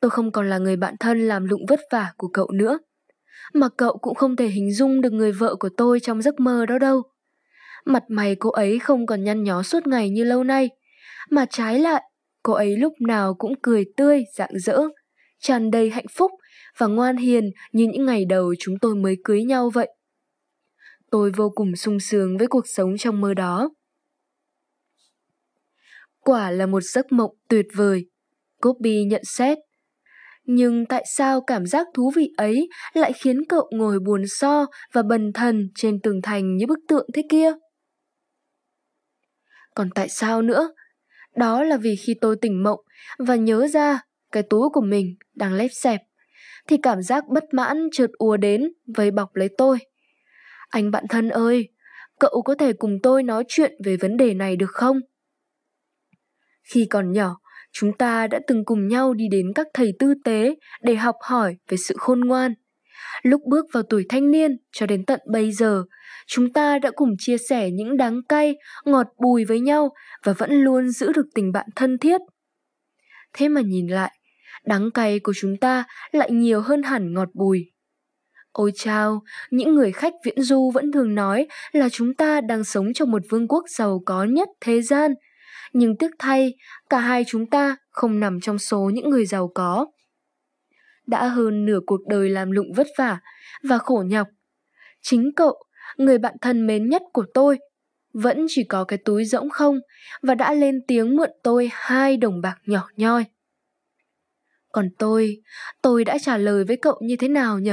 Tôi 0.00 0.10
không 0.10 0.32
còn 0.32 0.50
là 0.50 0.58
người 0.58 0.76
bạn 0.76 0.94
thân 1.00 1.28
làm 1.28 1.44
lụng 1.44 1.66
vất 1.68 1.80
vả 1.90 2.12
của 2.16 2.28
cậu 2.28 2.50
nữa. 2.50 2.78
Mà 3.52 3.68
cậu 3.76 3.98
cũng 3.98 4.14
không 4.14 4.36
thể 4.36 4.48
hình 4.48 4.72
dung 4.72 5.00
được 5.00 5.12
người 5.12 5.32
vợ 5.32 5.54
của 5.54 5.68
tôi 5.76 6.00
trong 6.00 6.22
giấc 6.22 6.40
mơ 6.40 6.66
đó 6.66 6.78
đâu. 6.78 7.02
Mặt 7.84 8.02
mày 8.08 8.34
cô 8.34 8.50
ấy 8.50 8.78
không 8.78 9.06
còn 9.06 9.24
nhăn 9.24 9.42
nhó 9.42 9.62
suốt 9.62 9.86
ngày 9.86 10.10
như 10.10 10.24
lâu 10.24 10.44
nay, 10.44 10.70
mà 11.30 11.46
trái 11.50 11.78
lại, 11.78 12.02
cô 12.42 12.52
ấy 12.52 12.76
lúc 12.76 12.92
nào 13.00 13.34
cũng 13.34 13.54
cười 13.62 13.84
tươi, 13.96 14.24
rạng 14.34 14.58
rỡ, 14.58 14.78
tràn 15.40 15.70
đầy 15.70 15.90
hạnh 15.90 16.06
phúc 16.10 16.30
và 16.78 16.86
ngoan 16.86 17.16
hiền 17.16 17.50
như 17.72 17.86
những 17.92 18.06
ngày 18.06 18.24
đầu 18.24 18.54
chúng 18.58 18.78
tôi 18.78 18.94
mới 18.94 19.16
cưới 19.24 19.44
nhau 19.44 19.70
vậy. 19.74 19.88
Tôi 21.10 21.30
vô 21.30 21.52
cùng 21.54 21.76
sung 21.76 22.00
sướng 22.00 22.38
với 22.38 22.46
cuộc 22.46 22.68
sống 22.68 22.94
trong 22.98 23.20
mơ 23.20 23.34
đó. 23.34 23.70
Quả 26.20 26.50
là 26.50 26.66
một 26.66 26.80
giấc 26.80 27.12
mộng 27.12 27.30
tuyệt 27.48 27.66
vời. 27.74 28.06
Copy 28.60 29.04
nhận 29.04 29.22
xét. 29.24 29.58
Nhưng 30.44 30.86
tại 30.86 31.04
sao 31.16 31.40
cảm 31.40 31.66
giác 31.66 31.86
thú 31.94 32.12
vị 32.16 32.30
ấy 32.36 32.68
lại 32.92 33.12
khiến 33.12 33.44
cậu 33.48 33.70
ngồi 33.72 33.98
buồn 33.98 34.22
so 34.26 34.66
và 34.92 35.02
bần 35.02 35.32
thần 35.32 35.68
trên 35.74 36.00
tường 36.00 36.22
thành 36.22 36.56
như 36.56 36.66
bức 36.66 36.78
tượng 36.88 37.06
thế 37.14 37.22
kia? 37.30 37.52
Còn 39.74 39.88
tại 39.94 40.08
sao 40.08 40.42
nữa? 40.42 40.68
Đó 41.36 41.62
là 41.62 41.76
vì 41.76 41.96
khi 41.96 42.14
tôi 42.20 42.36
tỉnh 42.40 42.62
mộng 42.62 42.80
và 43.18 43.36
nhớ 43.36 43.66
ra 43.66 44.00
cái 44.32 44.42
túi 44.42 44.68
của 44.72 44.80
mình 44.80 45.14
đang 45.34 45.54
lép 45.54 45.70
xẹp, 45.72 46.00
thì 46.68 46.76
cảm 46.82 47.02
giác 47.02 47.24
bất 47.28 47.44
mãn 47.52 47.88
trượt 47.92 48.10
ùa 48.18 48.36
đến 48.36 48.72
vây 48.96 49.10
bọc 49.10 49.36
lấy 49.36 49.48
tôi. 49.58 49.78
Anh 50.68 50.90
bạn 50.90 51.04
thân 51.08 51.28
ơi, 51.28 51.68
cậu 52.20 52.42
có 52.44 52.54
thể 52.54 52.72
cùng 52.72 52.98
tôi 53.02 53.22
nói 53.22 53.44
chuyện 53.48 53.72
về 53.84 53.96
vấn 53.96 54.16
đề 54.16 54.34
này 54.34 54.56
được 54.56 54.70
không? 54.70 55.00
Khi 56.62 56.86
còn 56.90 57.12
nhỏ, 57.12 57.36
chúng 57.72 57.92
ta 57.92 58.26
đã 58.26 58.40
từng 58.46 58.64
cùng 58.64 58.88
nhau 58.88 59.14
đi 59.14 59.24
đến 59.30 59.52
các 59.54 59.66
thầy 59.74 59.92
tư 59.98 60.14
tế 60.24 60.54
để 60.82 60.94
học 60.94 61.16
hỏi 61.20 61.56
về 61.68 61.76
sự 61.76 61.94
khôn 61.98 62.20
ngoan. 62.20 62.54
Lúc 63.22 63.40
bước 63.46 63.66
vào 63.72 63.82
tuổi 63.82 64.06
thanh 64.08 64.30
niên 64.30 64.56
cho 64.72 64.86
đến 64.86 65.04
tận 65.04 65.20
bây 65.32 65.52
giờ, 65.52 65.84
chúng 66.26 66.52
ta 66.52 66.78
đã 66.78 66.90
cùng 66.94 67.10
chia 67.18 67.36
sẻ 67.48 67.70
những 67.70 67.96
đắng 67.96 68.20
cay, 68.28 68.56
ngọt 68.84 69.06
bùi 69.18 69.44
với 69.44 69.60
nhau 69.60 69.92
và 70.24 70.32
vẫn 70.32 70.52
luôn 70.52 70.90
giữ 70.90 71.12
được 71.12 71.26
tình 71.34 71.52
bạn 71.52 71.66
thân 71.76 71.98
thiết. 71.98 72.20
Thế 73.32 73.48
mà 73.48 73.60
nhìn 73.60 73.86
lại, 73.86 74.18
đắng 74.64 74.90
cay 74.90 75.18
của 75.18 75.32
chúng 75.36 75.56
ta 75.56 75.84
lại 76.12 76.30
nhiều 76.30 76.60
hơn 76.60 76.82
hẳn 76.82 77.14
ngọt 77.14 77.28
bùi. 77.34 77.70
Ôi 78.52 78.72
chao, 78.74 79.22
những 79.50 79.74
người 79.74 79.92
khách 79.92 80.14
viễn 80.24 80.42
du 80.42 80.70
vẫn 80.74 80.92
thường 80.92 81.14
nói 81.14 81.46
là 81.72 81.88
chúng 81.88 82.14
ta 82.14 82.40
đang 82.40 82.64
sống 82.64 82.92
trong 82.92 83.10
một 83.10 83.22
vương 83.30 83.48
quốc 83.48 83.64
giàu 83.68 84.02
có 84.06 84.24
nhất 84.24 84.48
thế 84.60 84.82
gian. 84.82 85.14
Nhưng 85.72 85.96
tiếc 85.96 86.10
thay, 86.18 86.54
cả 86.90 86.98
hai 86.98 87.24
chúng 87.28 87.46
ta 87.50 87.76
không 87.90 88.20
nằm 88.20 88.40
trong 88.40 88.58
số 88.58 88.90
những 88.94 89.10
người 89.10 89.26
giàu 89.26 89.50
có. 89.54 89.86
Đã 91.06 91.26
hơn 91.26 91.66
nửa 91.66 91.80
cuộc 91.86 92.00
đời 92.08 92.30
làm 92.30 92.50
lụng 92.50 92.72
vất 92.76 92.86
vả 92.98 93.18
và 93.62 93.78
khổ 93.78 94.04
nhọc. 94.06 94.28
Chính 95.02 95.30
cậu, 95.36 95.62
người 95.96 96.18
bạn 96.18 96.34
thân 96.40 96.66
mến 96.66 96.88
nhất 96.88 97.02
của 97.12 97.24
tôi, 97.34 97.58
vẫn 98.12 98.46
chỉ 98.48 98.64
có 98.64 98.84
cái 98.84 98.98
túi 99.04 99.24
rỗng 99.24 99.50
không 99.50 99.80
và 100.22 100.34
đã 100.34 100.52
lên 100.52 100.80
tiếng 100.88 101.16
mượn 101.16 101.30
tôi 101.42 101.70
hai 101.72 102.16
đồng 102.16 102.40
bạc 102.40 102.56
nhỏ 102.66 102.88
nhoi. 102.96 103.24
Còn 104.74 104.88
tôi, 104.98 105.42
tôi 105.82 106.04
đã 106.04 106.18
trả 106.18 106.36
lời 106.36 106.64
với 106.64 106.76
cậu 106.76 107.00
như 107.02 107.16
thế 107.16 107.28
nào 107.28 107.58
nhỉ? 107.58 107.72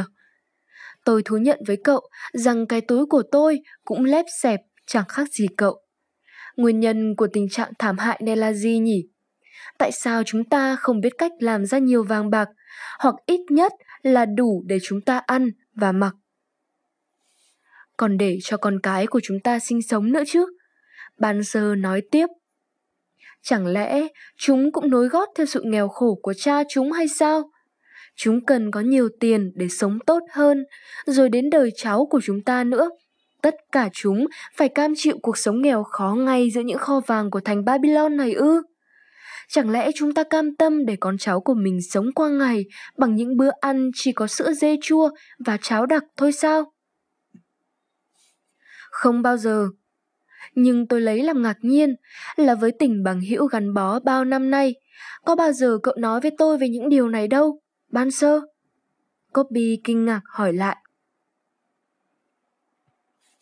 Tôi 1.06 1.22
thú 1.26 1.38
nhận 1.38 1.60
với 1.68 1.78
cậu 1.84 2.10
rằng 2.34 2.68
cái 2.68 2.82
túi 2.82 3.06
của 3.06 3.24
tôi 3.32 3.60
cũng 3.86 4.06
lép 4.06 4.26
xẹp 4.42 4.60
chẳng 4.86 5.06
khác 5.08 5.28
gì 5.32 5.48
cậu. 5.58 5.82
Nguyên 6.56 6.80
nhân 6.80 7.16
của 7.16 7.28
tình 7.34 7.50
trạng 7.50 7.72
thảm 7.80 7.98
hại 7.98 8.22
này 8.26 8.36
là 8.36 8.54
gì 8.54 8.80
nhỉ? 8.80 9.04
Tại 9.78 9.92
sao 9.92 10.24
chúng 10.24 10.44
ta 10.44 10.76
không 10.76 11.02
biết 11.02 11.14
cách 11.18 11.32
làm 11.40 11.66
ra 11.66 11.78
nhiều 11.78 12.04
vàng 12.04 12.30
bạc, 12.30 12.50
hoặc 13.00 13.16
ít 13.26 13.42
nhất 13.50 13.72
là 14.02 14.26
đủ 14.26 14.64
để 14.66 14.78
chúng 14.84 15.02
ta 15.02 15.22
ăn 15.26 15.50
và 15.76 15.92
mặc? 15.92 16.14
Còn 17.98 18.18
để 18.18 18.38
cho 18.44 18.58
con 18.58 18.80
cái 18.84 19.08
của 19.08 19.20
chúng 19.24 19.40
ta 19.44 19.60
sinh 19.60 19.82
sống 19.82 20.12
nữa 20.12 20.24
chứ? 20.28 20.46
Ban 21.18 21.44
sơ 21.44 21.76
nói 21.76 22.02
tiếp. 22.12 22.28
Chẳng 23.44 23.68
lẽ 23.68 24.08
chúng 24.38 24.72
cũng 24.72 24.90
nối 24.90 25.08
gót 25.08 25.30
theo 25.36 25.46
sự 25.46 25.62
nghèo 25.66 25.88
khổ 25.88 26.20
của 26.22 26.34
cha 26.34 26.64
chúng 26.70 26.92
hay 26.92 27.08
sao? 27.08 27.52
Chúng 28.16 28.46
cần 28.46 28.72
có 28.72 28.80
nhiều 28.80 29.10
tiền 29.20 29.52
để 29.56 29.68
sống 29.70 30.00
tốt 30.06 30.20
hơn, 30.32 30.66
rồi 31.06 31.30
đến 31.30 31.50
đời 31.50 31.72
cháu 31.76 32.08
của 32.10 32.22
chúng 32.24 32.44
ta 32.44 32.64
nữa. 32.64 32.90
Tất 33.42 33.56
cả 33.72 33.90
chúng 33.94 34.26
phải 34.56 34.70
cam 34.70 34.94
chịu 34.98 35.18
cuộc 35.22 35.38
sống 35.38 35.62
nghèo 35.62 35.84
khó 35.84 36.16
ngay 36.18 36.50
giữa 36.50 36.62
những 36.62 36.78
kho 36.78 37.02
vàng 37.08 37.32
của 37.32 37.40
thành 37.40 37.66
Babylon 37.66 38.18
này 38.18 38.34
ư? 38.34 38.62
Chẳng 39.50 39.70
lẽ 39.70 39.92
chúng 39.96 40.14
ta 40.14 40.24
cam 40.24 40.56
tâm 40.56 40.86
để 40.86 40.96
con 41.00 41.18
cháu 41.18 41.42
của 41.42 41.54
mình 41.54 41.80
sống 41.90 42.06
qua 42.16 42.30
ngày 42.30 42.66
bằng 42.98 43.16
những 43.16 43.38
bữa 43.38 43.50
ăn 43.62 43.92
chỉ 43.96 44.12
có 44.12 44.28
sữa 44.28 44.54
dê 44.54 44.76
chua 44.82 45.10
và 45.46 45.58
cháo 45.62 45.86
đặc 45.86 46.04
thôi 46.18 46.32
sao? 46.32 46.74
Không 48.92 49.22
bao 49.22 49.38
giờ. 49.38 49.68
Nhưng 50.56 50.88
tôi 50.88 51.02
lấy 51.02 51.24
làm 51.24 51.42
ngạc 51.42 51.58
nhiên 51.62 51.96
là 52.36 52.56
với 52.56 52.72
tình 52.80 53.04
bằng 53.04 53.22
hữu 53.22 53.46
gắn 53.46 53.74
bó 53.74 54.00
bao 54.00 54.26
năm 54.26 54.50
nay, 54.50 54.76
có 55.26 55.36
bao 55.36 55.52
giờ 55.52 55.78
cậu 55.84 55.96
nói 55.98 56.22
với 56.22 56.32
tôi 56.38 56.58
về 56.58 56.70
những 56.70 56.90
điều 56.90 57.10
này 57.10 57.28
đâu, 57.28 57.60
ban 57.90 58.12
sơ? 58.12 58.42
Copy 59.34 59.82
kinh 59.84 60.06
ngạc 60.06 60.22
hỏi 60.26 60.54
lại. 60.54 60.78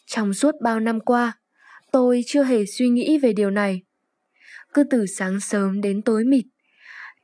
Trong 0.05 0.33
suốt 0.33 0.55
bao 0.61 0.79
năm 0.79 0.99
qua, 0.99 1.37
tôi 1.91 2.21
chưa 2.25 2.43
hề 2.43 2.65
suy 2.65 2.89
nghĩ 2.89 3.17
về 3.17 3.33
điều 3.33 3.49
này. 3.51 3.81
Cứ 4.73 4.83
từ 4.83 5.05
sáng 5.05 5.39
sớm 5.39 5.81
đến 5.81 6.01
tối 6.01 6.23
mịt, 6.23 6.45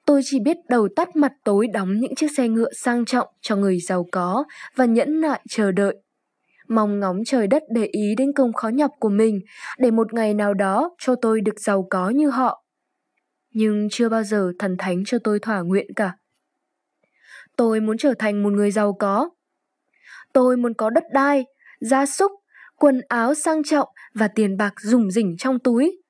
tôi 0.05 0.21
chỉ 0.25 0.39
biết 0.39 0.57
đầu 0.69 0.87
tắt 0.95 1.15
mặt 1.15 1.31
tối 1.43 1.67
đóng 1.67 1.99
những 1.99 2.15
chiếc 2.15 2.31
xe 2.37 2.47
ngựa 2.47 2.73
sang 2.73 3.05
trọng 3.05 3.27
cho 3.41 3.55
người 3.55 3.79
giàu 3.79 4.05
có 4.11 4.43
và 4.75 4.85
nhẫn 4.85 5.21
nại 5.21 5.41
chờ 5.49 5.71
đợi. 5.71 5.95
Mong 6.67 6.99
ngóng 6.99 7.17
trời 7.25 7.47
đất 7.47 7.63
để 7.69 7.85
ý 7.91 8.15
đến 8.17 8.33
công 8.33 8.53
khó 8.53 8.69
nhọc 8.69 8.91
của 8.99 9.09
mình 9.09 9.39
để 9.77 9.91
một 9.91 10.13
ngày 10.13 10.33
nào 10.33 10.53
đó 10.53 10.95
cho 10.99 11.15
tôi 11.15 11.41
được 11.41 11.59
giàu 11.59 11.87
có 11.89 12.09
như 12.09 12.29
họ. 12.29 12.63
Nhưng 13.51 13.87
chưa 13.91 14.09
bao 14.09 14.23
giờ 14.23 14.51
thần 14.59 14.75
thánh 14.79 15.03
cho 15.05 15.17
tôi 15.23 15.39
thỏa 15.39 15.61
nguyện 15.61 15.87
cả. 15.95 16.11
Tôi 17.55 17.79
muốn 17.79 17.97
trở 17.97 18.13
thành 18.19 18.43
một 18.43 18.53
người 18.53 18.71
giàu 18.71 18.93
có. 18.93 19.29
Tôi 20.33 20.57
muốn 20.57 20.73
có 20.73 20.89
đất 20.89 21.03
đai, 21.13 21.45
gia 21.79 22.05
súc, 22.05 22.31
quần 22.75 23.01
áo 23.07 23.33
sang 23.33 23.63
trọng 23.63 23.89
và 24.13 24.27
tiền 24.27 24.57
bạc 24.57 24.73
rủng 24.81 25.11
rỉnh 25.11 25.35
trong 25.37 25.59
túi. 25.59 26.01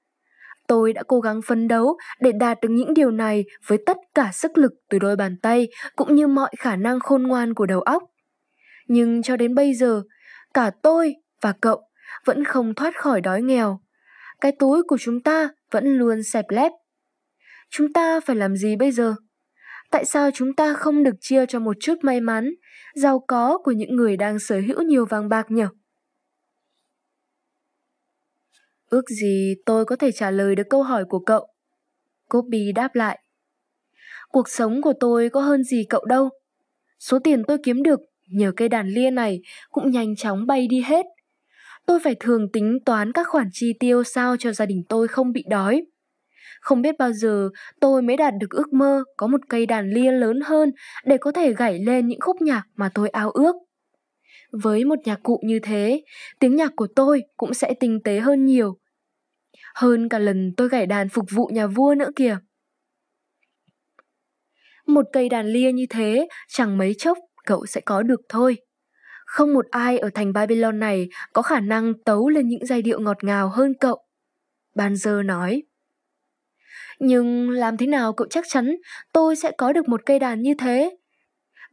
Tôi 0.68 0.94
đã 0.94 1.04
cố 1.08 1.20
gắng 1.20 1.42
phấn 1.42 1.68
đấu 1.68 1.98
để 2.20 2.32
đạt 2.32 2.62
được 2.62 2.70
những 2.72 2.94
điều 2.94 3.12
này 3.12 3.46
với 3.68 3.78
tất 3.86 3.98
cả 4.16 4.30
sức 4.34 4.58
lực 4.58 4.72
từ 4.90 5.00
đôi 5.00 5.16
bàn 5.16 5.36
tay 5.42 5.68
cũng 5.96 6.16
như 6.16 6.28
mọi 6.28 6.52
khả 6.60 6.76
năng 6.76 7.00
khôn 7.00 7.24
ngoan 7.24 7.54
của 7.54 7.66
đầu 7.66 7.82
óc. 7.82 8.04
Nhưng 8.88 9.22
cho 9.22 9.38
đến 9.38 9.56
bây 9.56 9.74
giờ, 9.74 10.02
cả 10.56 10.72
tôi 10.84 11.16
và 11.42 11.54
cậu 11.62 11.82
vẫn 12.26 12.44
không 12.44 12.76
thoát 12.76 13.00
khỏi 13.00 13.22
đói 13.22 13.42
nghèo. 13.42 13.80
Cái 14.42 14.52
túi 14.60 14.84
của 14.84 14.98
chúng 15.00 15.22
ta 15.22 15.50
vẫn 15.72 15.86
luôn 15.86 16.24
xẹp 16.24 16.46
lép. 16.50 16.72
Chúng 17.70 17.94
ta 17.94 18.20
phải 18.20 18.36
làm 18.36 18.56
gì 18.56 18.76
bây 18.76 18.92
giờ? 18.92 19.16
Tại 19.92 20.06
sao 20.06 20.30
chúng 20.34 20.56
ta 20.56 20.74
không 20.74 21.04
được 21.04 21.16
chia 21.20 21.46
cho 21.46 21.60
một 21.60 21.78
chút 21.80 21.96
may 22.02 22.22
mắn, 22.22 22.50
giàu 22.96 23.24
có 23.28 23.58
của 23.58 23.72
những 23.72 23.96
người 23.96 24.18
đang 24.18 24.40
sở 24.40 24.60
hữu 24.68 24.82
nhiều 24.82 25.06
vàng 25.06 25.30
bạc 25.30 25.52
nhỉ? 25.52 25.64
Ước 28.90 29.10
gì 29.10 29.56
tôi 29.66 29.86
có 29.86 29.96
thể 29.96 30.12
trả 30.12 30.32
lời 30.32 30.56
được 30.56 30.68
câu 30.70 30.84
hỏi 30.84 31.06
của 31.10 31.20
cậu. 31.20 31.48
Copy 32.30 32.72
đáp 32.72 32.96
lại. 32.96 33.20
Cuộc 34.30 34.50
sống 34.50 34.82
của 34.82 34.94
tôi 35.00 35.30
có 35.30 35.42
hơn 35.42 35.64
gì 35.64 35.86
cậu 35.90 36.06
đâu. 36.06 36.30
Số 37.00 37.20
tiền 37.20 37.44
tôi 37.48 37.58
kiếm 37.64 37.84
được 37.84 38.00
nhờ 38.28 38.52
cây 38.58 38.70
đàn 38.70 38.88
lia 38.88 39.12
này 39.12 39.42
cũng 39.70 39.92
nhanh 39.92 40.16
chóng 40.16 40.48
bay 40.48 40.68
đi 40.68 40.82
hết. 40.82 41.06
Tôi 41.86 42.00
phải 42.04 42.16
thường 42.20 42.52
tính 42.54 42.80
toán 42.86 43.12
các 43.12 43.28
khoản 43.28 43.50
chi 43.52 43.74
tiêu 43.80 44.04
sao 44.04 44.38
cho 44.38 44.52
gia 44.52 44.66
đình 44.66 44.84
tôi 44.90 45.08
không 45.08 45.32
bị 45.32 45.44
đói. 45.50 45.86
Không 46.62 46.82
biết 46.82 46.96
bao 47.00 47.12
giờ 47.12 47.50
tôi 47.82 48.02
mới 48.02 48.18
đạt 48.18 48.34
được 48.40 48.50
ước 48.50 48.74
mơ 48.74 49.04
có 49.18 49.28
một 49.28 49.42
cây 49.50 49.66
đàn 49.66 49.90
lia 49.90 50.12
lớn 50.12 50.40
hơn 50.46 50.72
để 51.06 51.18
có 51.18 51.32
thể 51.32 51.54
gảy 51.54 51.80
lên 51.80 52.08
những 52.08 52.20
khúc 52.20 52.42
nhạc 52.42 52.64
mà 52.76 52.90
tôi 52.94 53.10
ao 53.10 53.32
ước. 53.32 53.56
Với 54.52 54.86
một 54.86 55.00
nhạc 55.06 55.20
cụ 55.24 55.42
như 55.44 55.60
thế, 55.60 56.04
tiếng 56.40 56.56
nhạc 56.56 56.72
của 56.76 56.88
tôi 56.96 57.22
cũng 57.38 57.54
sẽ 57.54 57.74
tinh 57.80 58.00
tế 58.04 58.20
hơn 58.20 58.46
nhiều. 58.46 58.78
Hơn 59.76 60.10
cả 60.10 60.20
lần 60.20 60.54
tôi 60.58 60.70
gảy 60.70 60.86
đàn 60.86 61.10
phục 61.10 61.26
vụ 61.32 61.50
nhà 61.54 61.68
vua 61.68 61.96
nữa 61.96 62.10
kìa. 62.16 62.38
Một 64.88 65.06
cây 65.14 65.30
đàn 65.30 65.48
lia 65.48 65.72
như 65.72 65.86
thế 65.90 66.28
chẳng 66.48 66.78
mấy 66.78 66.94
chốc 66.98 67.18
cậu 67.46 67.66
sẽ 67.66 67.82
có 67.82 68.04
được 68.04 68.22
thôi. 68.30 68.58
Không 69.26 69.54
một 69.54 69.66
ai 69.72 69.98
ở 69.98 70.10
thành 70.14 70.34
Babylon 70.34 70.80
này 70.80 71.10
có 71.34 71.42
khả 71.42 71.60
năng 71.60 71.94
tấu 72.04 72.30
lên 72.30 72.48
những 72.48 72.66
giai 72.66 72.82
điệu 72.82 73.00
ngọt 73.00 73.24
ngào 73.24 73.50
hơn 73.50 73.74
cậu. 73.80 74.00
Banzer 74.76 75.26
nói. 75.26 75.64
Nhưng 77.00 77.50
làm 77.50 77.78
thế 77.78 77.88
nào 77.88 78.14
cậu 78.14 78.28
chắc 78.30 78.46
chắn 78.48 78.76
tôi 79.14 79.36
sẽ 79.36 79.52
có 79.58 79.74
được 79.74 79.90
một 79.90 80.02
cây 80.06 80.20
đàn 80.20 80.42
như 80.42 80.54
thế? 80.58 80.98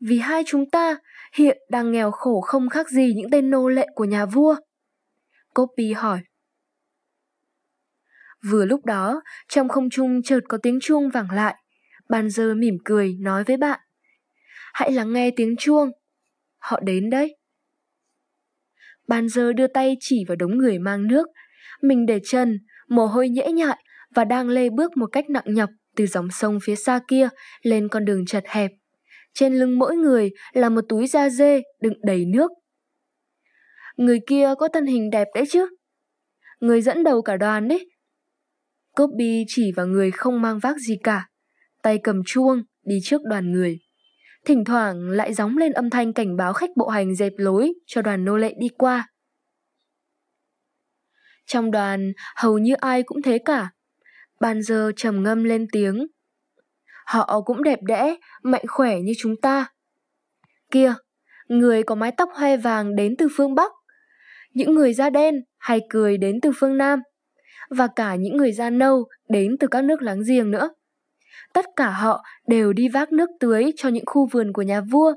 Vì 0.00 0.18
hai 0.18 0.42
chúng 0.46 0.70
ta 0.70 0.96
hiện 1.34 1.58
đang 1.70 1.92
nghèo 1.92 2.10
khổ 2.10 2.40
không 2.40 2.68
khác 2.68 2.88
gì 2.90 3.12
những 3.16 3.30
tên 3.30 3.50
nô 3.50 3.68
lệ 3.68 3.86
của 3.94 4.04
nhà 4.04 4.26
vua. 4.26 4.56
Copy 5.54 5.92
hỏi. 5.92 6.20
Vừa 8.50 8.64
lúc 8.64 8.84
đó, 8.84 9.22
trong 9.48 9.68
không 9.68 9.90
trung 9.90 10.22
chợt 10.22 10.40
có 10.48 10.58
tiếng 10.62 10.78
chuông 10.82 11.10
vẳng 11.10 11.30
lại. 11.30 11.54
Banzer 12.08 12.58
mỉm 12.58 12.74
cười 12.84 13.16
nói 13.20 13.44
với 13.44 13.56
bạn. 13.56 13.80
Hãy 14.72 14.92
lắng 14.92 15.12
nghe 15.12 15.30
tiếng 15.36 15.56
chuông. 15.58 15.90
Họ 16.58 16.80
đến 16.80 17.10
đấy. 17.10 17.36
Banzer 19.08 19.52
đưa 19.52 19.66
tay 19.66 19.96
chỉ 20.00 20.24
vào 20.28 20.36
đống 20.36 20.58
người 20.58 20.78
mang 20.78 21.06
nước. 21.06 21.26
Mình 21.82 22.06
để 22.06 22.20
chân, 22.24 22.58
mồ 22.88 23.06
hôi 23.06 23.28
nhễ 23.28 23.52
nhại 23.52 23.84
và 24.14 24.24
đang 24.24 24.48
lê 24.48 24.70
bước 24.70 24.96
một 24.96 25.06
cách 25.06 25.30
nặng 25.30 25.44
nhọc 25.46 25.70
từ 25.96 26.06
dòng 26.06 26.28
sông 26.30 26.58
phía 26.62 26.76
xa 26.76 27.00
kia 27.08 27.28
lên 27.62 27.88
con 27.88 28.04
đường 28.04 28.26
chật 28.26 28.44
hẹp. 28.46 28.70
Trên 29.34 29.54
lưng 29.54 29.78
mỗi 29.78 29.96
người 29.96 30.30
là 30.52 30.68
một 30.68 30.84
túi 30.88 31.06
da 31.06 31.28
dê 31.28 31.62
đựng 31.80 31.94
đầy 32.02 32.24
nước. 32.24 32.50
Người 33.96 34.20
kia 34.26 34.54
có 34.58 34.68
thân 34.68 34.86
hình 34.86 35.10
đẹp 35.10 35.28
đấy 35.34 35.44
chứ. 35.50 35.66
Người 36.60 36.82
dẫn 36.82 37.04
đầu 37.04 37.22
cả 37.22 37.36
đoàn 37.36 37.68
đấy. 37.68 37.90
Copy 38.96 39.44
chỉ 39.48 39.72
vào 39.76 39.86
người 39.86 40.10
không 40.10 40.42
mang 40.42 40.58
vác 40.58 40.76
gì 40.76 40.98
cả, 41.02 41.28
tay 41.82 41.98
cầm 41.98 42.22
chuông 42.26 42.62
đi 42.82 42.98
trước 43.02 43.20
đoàn 43.24 43.52
người. 43.52 43.78
Thỉnh 44.46 44.64
thoảng 44.64 45.10
lại 45.10 45.34
gióng 45.34 45.56
lên 45.56 45.72
âm 45.72 45.90
thanh 45.90 46.12
cảnh 46.12 46.36
báo 46.36 46.52
khách 46.52 46.70
bộ 46.76 46.88
hành 46.88 47.14
dẹp 47.14 47.32
lối 47.36 47.72
cho 47.86 48.02
đoàn 48.02 48.24
nô 48.24 48.36
lệ 48.36 48.54
đi 48.58 48.68
qua. 48.78 49.08
Trong 51.46 51.70
đoàn, 51.70 52.12
hầu 52.36 52.58
như 52.58 52.74
ai 52.74 53.02
cũng 53.02 53.22
thế 53.22 53.38
cả. 53.44 53.70
Ban 54.40 54.62
giờ 54.62 54.92
trầm 54.96 55.22
ngâm 55.22 55.44
lên 55.44 55.66
tiếng. 55.72 56.06
Họ 57.06 57.40
cũng 57.44 57.62
đẹp 57.62 57.78
đẽ, 57.82 58.16
mạnh 58.42 58.64
khỏe 58.68 59.00
như 59.00 59.12
chúng 59.18 59.34
ta. 59.42 59.66
Kia, 60.70 60.94
người 61.48 61.82
có 61.82 61.94
mái 61.94 62.12
tóc 62.16 62.28
hoe 62.34 62.56
vàng 62.56 62.96
đến 62.96 63.14
từ 63.18 63.28
phương 63.36 63.54
Bắc. 63.54 63.72
Những 64.54 64.74
người 64.74 64.94
da 64.94 65.10
đen 65.10 65.34
hay 65.58 65.80
cười 65.90 66.18
đến 66.18 66.40
từ 66.42 66.50
phương 66.56 66.76
Nam. 66.76 67.00
Và 67.70 67.88
cả 67.96 68.14
những 68.14 68.36
người 68.36 68.52
da 68.52 68.70
nâu 68.70 69.04
đến 69.28 69.56
từ 69.60 69.66
các 69.66 69.84
nước 69.84 70.02
láng 70.02 70.20
giềng 70.28 70.50
nữa. 70.50 70.70
Tất 71.52 71.64
cả 71.76 71.90
họ 71.90 72.24
đều 72.46 72.72
đi 72.72 72.88
vác 72.88 73.12
nước 73.12 73.30
tưới 73.40 73.72
cho 73.76 73.88
những 73.88 74.04
khu 74.06 74.26
vườn 74.26 74.52
của 74.52 74.62
nhà 74.62 74.80
vua. 74.80 75.14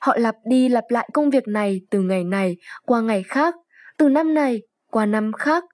Họ 0.00 0.16
lặp 0.16 0.34
đi 0.44 0.68
lặp 0.68 0.84
lại 0.88 1.08
công 1.12 1.30
việc 1.30 1.48
này 1.48 1.80
từ 1.90 2.00
ngày 2.00 2.24
này 2.24 2.56
qua 2.86 3.00
ngày 3.00 3.22
khác, 3.22 3.54
từ 3.96 4.08
năm 4.08 4.34
này 4.34 4.62
qua 4.90 5.06
năm 5.06 5.32
khác. 5.32 5.64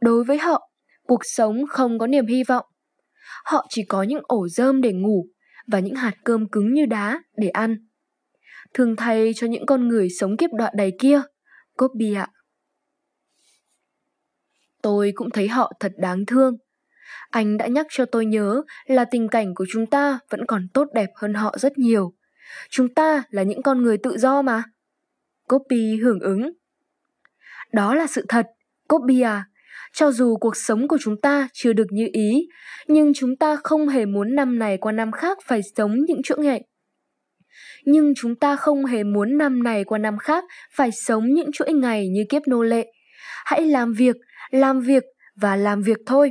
Đối 0.00 0.24
với 0.24 0.38
họ, 0.38 0.70
cuộc 1.06 1.20
sống 1.22 1.66
không 1.68 1.98
có 1.98 2.06
niềm 2.06 2.26
hy 2.26 2.42
vọng. 2.48 2.64
Họ 3.44 3.66
chỉ 3.68 3.84
có 3.84 4.02
những 4.02 4.22
ổ 4.22 4.48
rơm 4.48 4.80
để 4.80 4.92
ngủ 4.92 5.26
và 5.66 5.78
những 5.78 5.94
hạt 5.94 6.14
cơm 6.24 6.48
cứng 6.48 6.74
như 6.74 6.86
đá 6.86 7.22
để 7.36 7.48
ăn. 7.48 7.76
Thường 8.74 8.96
thay 8.96 9.32
cho 9.36 9.46
những 9.46 9.66
con 9.66 9.88
người 9.88 10.08
sống 10.10 10.36
kiếp 10.36 10.50
đoạn 10.52 10.72
đầy 10.76 10.92
kia, 10.98 11.22
Copy 11.76 12.14
ạ. 12.14 12.28
Tôi 14.82 15.12
cũng 15.14 15.30
thấy 15.30 15.48
họ 15.48 15.72
thật 15.80 15.92
đáng 15.96 16.26
thương. 16.26 16.56
Anh 17.30 17.56
đã 17.56 17.66
nhắc 17.66 17.86
cho 17.90 18.04
tôi 18.04 18.26
nhớ 18.26 18.62
là 18.86 19.04
tình 19.04 19.28
cảnh 19.28 19.54
của 19.54 19.66
chúng 19.72 19.86
ta 19.86 20.18
vẫn 20.30 20.46
còn 20.46 20.68
tốt 20.74 20.88
đẹp 20.94 21.08
hơn 21.16 21.34
họ 21.34 21.56
rất 21.58 21.78
nhiều. 21.78 22.12
Chúng 22.70 22.94
ta 22.94 23.22
là 23.30 23.42
những 23.42 23.62
con 23.62 23.82
người 23.82 23.98
tự 23.98 24.18
do 24.18 24.42
mà. 24.42 24.62
Copy 25.48 25.96
hưởng 25.96 26.20
ứng. 26.20 26.52
Đó 27.72 27.94
là 27.94 28.06
sự 28.06 28.24
thật, 28.28 28.46
Copy 28.88 29.20
à. 29.20 29.44
Cho 29.92 30.12
dù 30.12 30.36
cuộc 30.36 30.56
sống 30.56 30.88
của 30.88 30.98
chúng 31.00 31.20
ta 31.20 31.48
chưa 31.52 31.72
được 31.72 31.86
như 31.90 32.08
ý, 32.12 32.48
nhưng 32.86 33.12
chúng 33.14 33.36
ta 33.36 33.56
không 33.56 33.88
hề 33.88 34.06
muốn 34.06 34.34
năm 34.34 34.58
này 34.58 34.76
qua 34.76 34.92
năm 34.92 35.12
khác 35.12 35.38
phải 35.46 35.60
sống 35.76 35.96
những 36.06 36.22
chuỗi 36.22 36.38
ngày. 36.38 36.64
Nhưng 37.84 38.12
chúng 38.16 38.36
ta 38.36 38.56
không 38.56 38.84
hề 38.84 39.04
muốn 39.04 39.38
năm 39.38 39.62
này 39.62 39.84
qua 39.84 39.98
năm 39.98 40.18
khác 40.18 40.44
phải 40.72 40.90
sống 40.92 41.24
những 41.34 41.52
chuỗi 41.52 41.72
ngày 41.72 42.08
như 42.08 42.24
kiếp 42.28 42.42
nô 42.48 42.62
lệ. 42.62 42.86
Hãy 43.44 43.66
làm 43.66 43.92
việc, 43.92 44.16
làm 44.50 44.80
việc 44.80 45.02
và 45.36 45.56
làm 45.56 45.82
việc 45.82 45.98
thôi. 46.06 46.30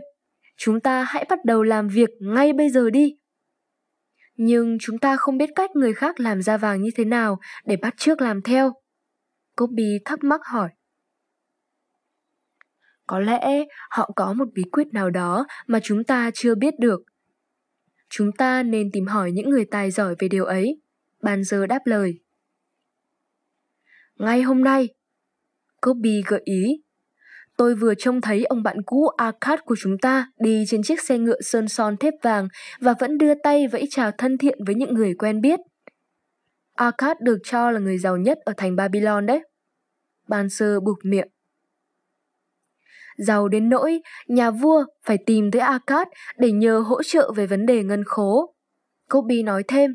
Chúng 0.57 0.79
ta 0.79 1.03
hãy 1.03 1.25
bắt 1.29 1.45
đầu 1.45 1.63
làm 1.63 1.87
việc 1.87 2.09
ngay 2.19 2.53
bây 2.53 2.69
giờ 2.69 2.89
đi. 2.89 3.17
Nhưng 4.35 4.77
chúng 4.81 4.99
ta 4.99 5.15
không 5.17 5.37
biết 5.37 5.49
cách 5.55 5.75
người 5.75 5.93
khác 5.93 6.19
làm 6.19 6.41
ra 6.41 6.57
vàng 6.57 6.81
như 6.81 6.89
thế 6.95 7.05
nào 7.05 7.39
để 7.65 7.75
bắt 7.75 7.93
chước 7.97 8.21
làm 8.21 8.41
theo. 8.41 8.73
Kobe 9.55 9.83
thắc 10.05 10.23
mắc 10.23 10.41
hỏi. 10.45 10.69
Có 13.07 13.19
lẽ 13.19 13.65
họ 13.89 14.11
có 14.15 14.33
một 14.33 14.45
bí 14.53 14.63
quyết 14.71 14.87
nào 14.93 15.09
đó 15.09 15.47
mà 15.67 15.79
chúng 15.83 16.03
ta 16.03 16.31
chưa 16.33 16.55
biết 16.55 16.73
được. 16.79 17.01
Chúng 18.09 18.31
ta 18.31 18.63
nên 18.63 18.89
tìm 18.93 19.05
hỏi 19.05 19.31
những 19.31 19.49
người 19.49 19.65
tài 19.71 19.91
giỏi 19.91 20.15
về 20.19 20.27
điều 20.27 20.45
ấy. 20.45 20.81
bàn 21.21 21.43
giờ 21.43 21.65
đáp 21.67 21.79
lời. 21.85 22.19
Ngay 24.15 24.41
hôm 24.41 24.63
nay, 24.63 24.89
Kobe 25.81 26.21
gợi 26.27 26.41
ý. 26.43 26.83
Tôi 27.57 27.75
vừa 27.75 27.93
trông 27.95 28.21
thấy 28.21 28.43
ông 28.43 28.63
bạn 28.63 28.81
cũ 28.85 29.07
Arcad 29.07 29.59
của 29.65 29.75
chúng 29.79 29.97
ta 29.97 30.27
đi 30.39 30.63
trên 30.67 30.83
chiếc 30.83 31.01
xe 31.01 31.17
ngựa 31.17 31.41
sơn 31.41 31.67
son 31.67 31.97
thép 31.97 32.13
vàng 32.21 32.47
và 32.79 32.93
vẫn 32.99 33.17
đưa 33.17 33.33
tay 33.43 33.67
vẫy 33.67 33.87
chào 33.89 34.11
thân 34.17 34.37
thiện 34.37 34.57
với 34.65 34.75
những 34.75 34.93
người 34.93 35.13
quen 35.13 35.41
biết. 35.41 35.59
Arcad 36.73 37.17
được 37.21 37.37
cho 37.43 37.71
là 37.71 37.79
người 37.79 37.97
giàu 37.97 38.17
nhất 38.17 38.37
ở 38.45 38.53
thành 38.57 38.75
Babylon 38.75 39.25
đấy. 39.25 39.39
Ban 40.27 40.49
sơ 40.49 40.79
buộc 40.79 40.97
miệng. 41.03 41.27
Giàu 43.17 43.47
đến 43.47 43.69
nỗi 43.69 44.01
nhà 44.27 44.51
vua 44.51 44.85
phải 45.05 45.17
tìm 45.25 45.51
tới 45.51 45.61
Arcad 45.61 46.07
để 46.37 46.51
nhờ 46.51 46.79
hỗ 46.79 47.03
trợ 47.03 47.31
về 47.35 47.47
vấn 47.47 47.65
đề 47.65 47.83
ngân 47.83 48.03
khố. 48.05 48.55
Kobe 49.09 49.35
nói 49.43 49.63
thêm. 49.67 49.93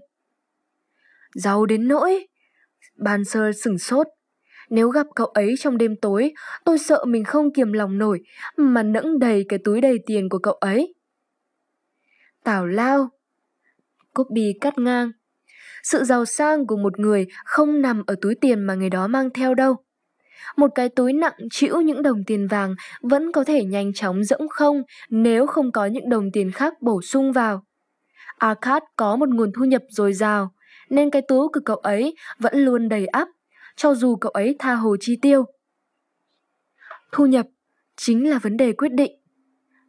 Giàu 1.35 1.66
đến 1.66 1.88
nỗi... 1.88 2.26
Ban 2.97 3.25
sơ 3.25 3.52
sửng 3.52 3.78
sốt. 3.78 4.07
Nếu 4.73 4.88
gặp 4.88 5.07
cậu 5.14 5.26
ấy 5.26 5.55
trong 5.59 5.79
đêm 5.79 5.97
tối, 5.97 6.33
tôi 6.64 6.79
sợ 6.79 7.05
mình 7.05 7.25
không 7.25 7.52
kiềm 7.52 7.73
lòng 7.73 7.99
nổi 7.99 8.21
mà 8.57 8.83
nẫng 8.83 9.19
đầy 9.19 9.45
cái 9.49 9.59
túi 9.64 9.81
đầy 9.81 9.99
tiền 10.07 10.29
của 10.29 10.38
cậu 10.38 10.55
ấy. 10.55 10.95
Tào 12.45 12.67
lao. 12.67 13.09
Kobe 14.14 14.43
cắt 14.61 14.79
ngang. 14.79 15.11
Sự 15.83 16.05
giàu 16.05 16.25
sang 16.25 16.67
của 16.67 16.76
một 16.76 16.99
người 16.99 17.26
không 17.45 17.81
nằm 17.83 18.02
ở 18.07 18.14
túi 18.21 18.35
tiền 18.35 18.62
mà 18.62 18.75
người 18.75 18.91
đó 18.91 19.07
mang 19.07 19.31
theo 19.31 19.55
đâu. 19.55 19.76
Một 20.57 20.71
cái 20.75 20.88
túi 20.88 21.12
nặng 21.12 21.37
chịu 21.50 21.81
những 21.81 22.02
đồng 22.02 22.25
tiền 22.26 22.49
vàng 22.49 22.75
vẫn 23.02 23.33
có 23.33 23.45
thể 23.45 23.64
nhanh 23.64 23.93
chóng 23.93 24.25
rỗng 24.25 24.49
không 24.49 24.83
nếu 25.11 25.47
không 25.47 25.73
có 25.73 25.87
những 25.87 26.09
đồng 26.09 26.31
tiền 26.33 26.50
khác 26.50 26.75
bổ 26.83 27.02
sung 27.02 27.33
vào. 27.33 27.64
Arcad 28.38 28.83
có 28.97 29.17
một 29.17 29.29
nguồn 29.29 29.52
thu 29.57 29.64
nhập 29.64 29.83
dồi 29.88 30.12
dào, 30.12 30.55
nên 30.91 31.11
cái 31.11 31.23
túi 31.29 31.49
của 31.49 31.61
cậu 31.64 31.76
ấy 31.76 32.14
vẫn 32.38 32.59
luôn 32.59 32.88
đầy 32.88 33.07
ắp, 33.07 33.29
cho 33.76 33.95
dù 33.95 34.17
cậu 34.17 34.31
ấy 34.31 34.57
tha 34.59 34.75
hồ 34.75 34.97
chi 35.00 35.19
tiêu. 35.23 35.45
Thu 37.12 37.26
nhập 37.26 37.47
chính 37.97 38.31
là 38.31 38.38
vấn 38.38 38.57
đề 38.57 38.73
quyết 38.73 38.93
định. 38.93 39.12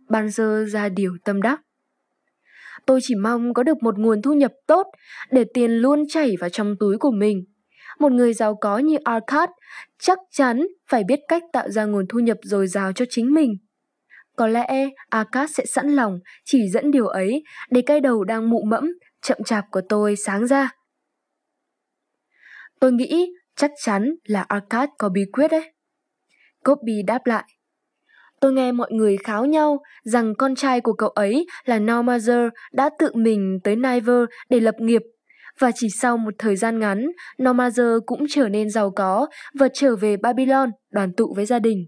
Ban 0.09 0.29
giờ 0.29 0.65
ra 0.69 0.89
điều 0.89 1.17
tâm 1.25 1.41
đắc. 1.41 1.61
Tôi 2.85 2.99
chỉ 3.03 3.15
mong 3.15 3.53
có 3.53 3.63
được 3.63 3.83
một 3.83 3.99
nguồn 3.99 4.21
thu 4.21 4.33
nhập 4.33 4.51
tốt 4.67 4.87
để 5.31 5.45
tiền 5.53 5.71
luôn 5.71 6.03
chảy 6.09 6.35
vào 6.39 6.49
trong 6.49 6.75
túi 6.79 6.97
của 6.97 7.11
mình. 7.11 7.43
Một 7.99 8.11
người 8.11 8.33
giàu 8.33 8.55
có 8.55 8.77
như 8.77 8.97
Arcad 9.03 9.49
chắc 9.99 10.19
chắn 10.31 10.67
phải 10.89 11.03
biết 11.03 11.19
cách 11.27 11.43
tạo 11.53 11.69
ra 11.69 11.85
nguồn 11.85 12.05
thu 12.09 12.19
nhập 12.19 12.37
dồi 12.43 12.67
dào 12.67 12.93
cho 12.93 13.05
chính 13.09 13.33
mình. 13.33 13.57
Có 14.35 14.47
lẽ 14.47 14.89
Arcad 15.09 15.51
sẽ 15.51 15.65
sẵn 15.65 15.95
lòng 15.95 16.19
chỉ 16.45 16.69
dẫn 16.69 16.91
điều 16.91 17.07
ấy 17.07 17.43
để 17.69 17.81
cái 17.85 17.99
đầu 17.99 18.23
đang 18.23 18.49
mụ 18.49 18.63
mẫm, 18.63 18.87
chậm 19.21 19.37
chạp 19.45 19.65
của 19.71 19.81
tôi 19.89 20.15
sáng 20.15 20.47
ra. 20.47 20.69
Tôi 22.79 22.91
nghĩ 22.91 23.29
chắc 23.55 23.71
chắn 23.83 24.15
là 24.23 24.41
Arcad 24.41 24.89
có 24.97 25.09
bí 25.09 25.21
quyết 25.33 25.47
đấy. 25.51 25.73
Copy 26.63 27.03
đáp 27.07 27.25
lại. 27.25 27.43
Tôi 28.41 28.53
nghe 28.53 28.71
mọi 28.71 28.91
người 28.91 29.17
kháo 29.17 29.45
nhau 29.45 29.81
rằng 30.03 30.33
con 30.35 30.55
trai 30.55 30.81
của 30.81 30.93
cậu 30.93 31.09
ấy 31.09 31.45
là 31.65 31.79
Normazer 31.79 32.49
đã 32.71 32.89
tự 32.99 33.11
mình 33.13 33.59
tới 33.63 33.75
Niver 33.75 34.23
để 34.49 34.59
lập 34.59 34.75
nghiệp 34.79 35.01
và 35.59 35.71
chỉ 35.75 35.87
sau 35.89 36.17
một 36.17 36.33
thời 36.37 36.55
gian 36.55 36.79
ngắn, 36.79 37.07
Normazer 37.37 37.99
cũng 38.05 38.25
trở 38.29 38.49
nên 38.49 38.69
giàu 38.69 38.91
có 38.91 39.27
và 39.53 39.67
trở 39.73 39.95
về 39.95 40.17
Babylon 40.17 40.71
đoàn 40.91 41.13
tụ 41.17 41.33
với 41.35 41.45
gia 41.45 41.59
đình. 41.59 41.85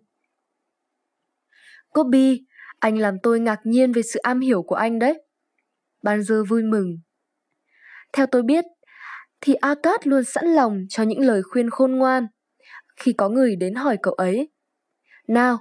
Copy, 1.93 2.41
anh 2.79 2.97
làm 2.97 3.15
tôi 3.23 3.39
ngạc 3.39 3.59
nhiên 3.63 3.91
về 3.91 4.01
sự 4.01 4.19
am 4.19 4.39
hiểu 4.39 4.63
của 4.63 4.75
anh 4.75 4.99
đấy. 4.99 5.21
Banzer 6.03 6.45
vui 6.45 6.63
mừng. 6.63 6.97
Theo 8.13 8.25
tôi 8.25 8.43
biết, 8.43 8.65
thì 9.41 9.53
Akat 9.53 10.07
luôn 10.07 10.23
sẵn 10.23 10.45
lòng 10.45 10.85
cho 10.89 11.03
những 11.03 11.19
lời 11.19 11.41
khuyên 11.43 11.69
khôn 11.69 11.91
ngoan. 11.91 12.27
Khi 12.97 13.13
có 13.13 13.29
người 13.29 13.55
đến 13.55 13.75
hỏi 13.75 13.97
cậu 14.01 14.13
ấy, 14.13 14.49
Nào, 15.27 15.59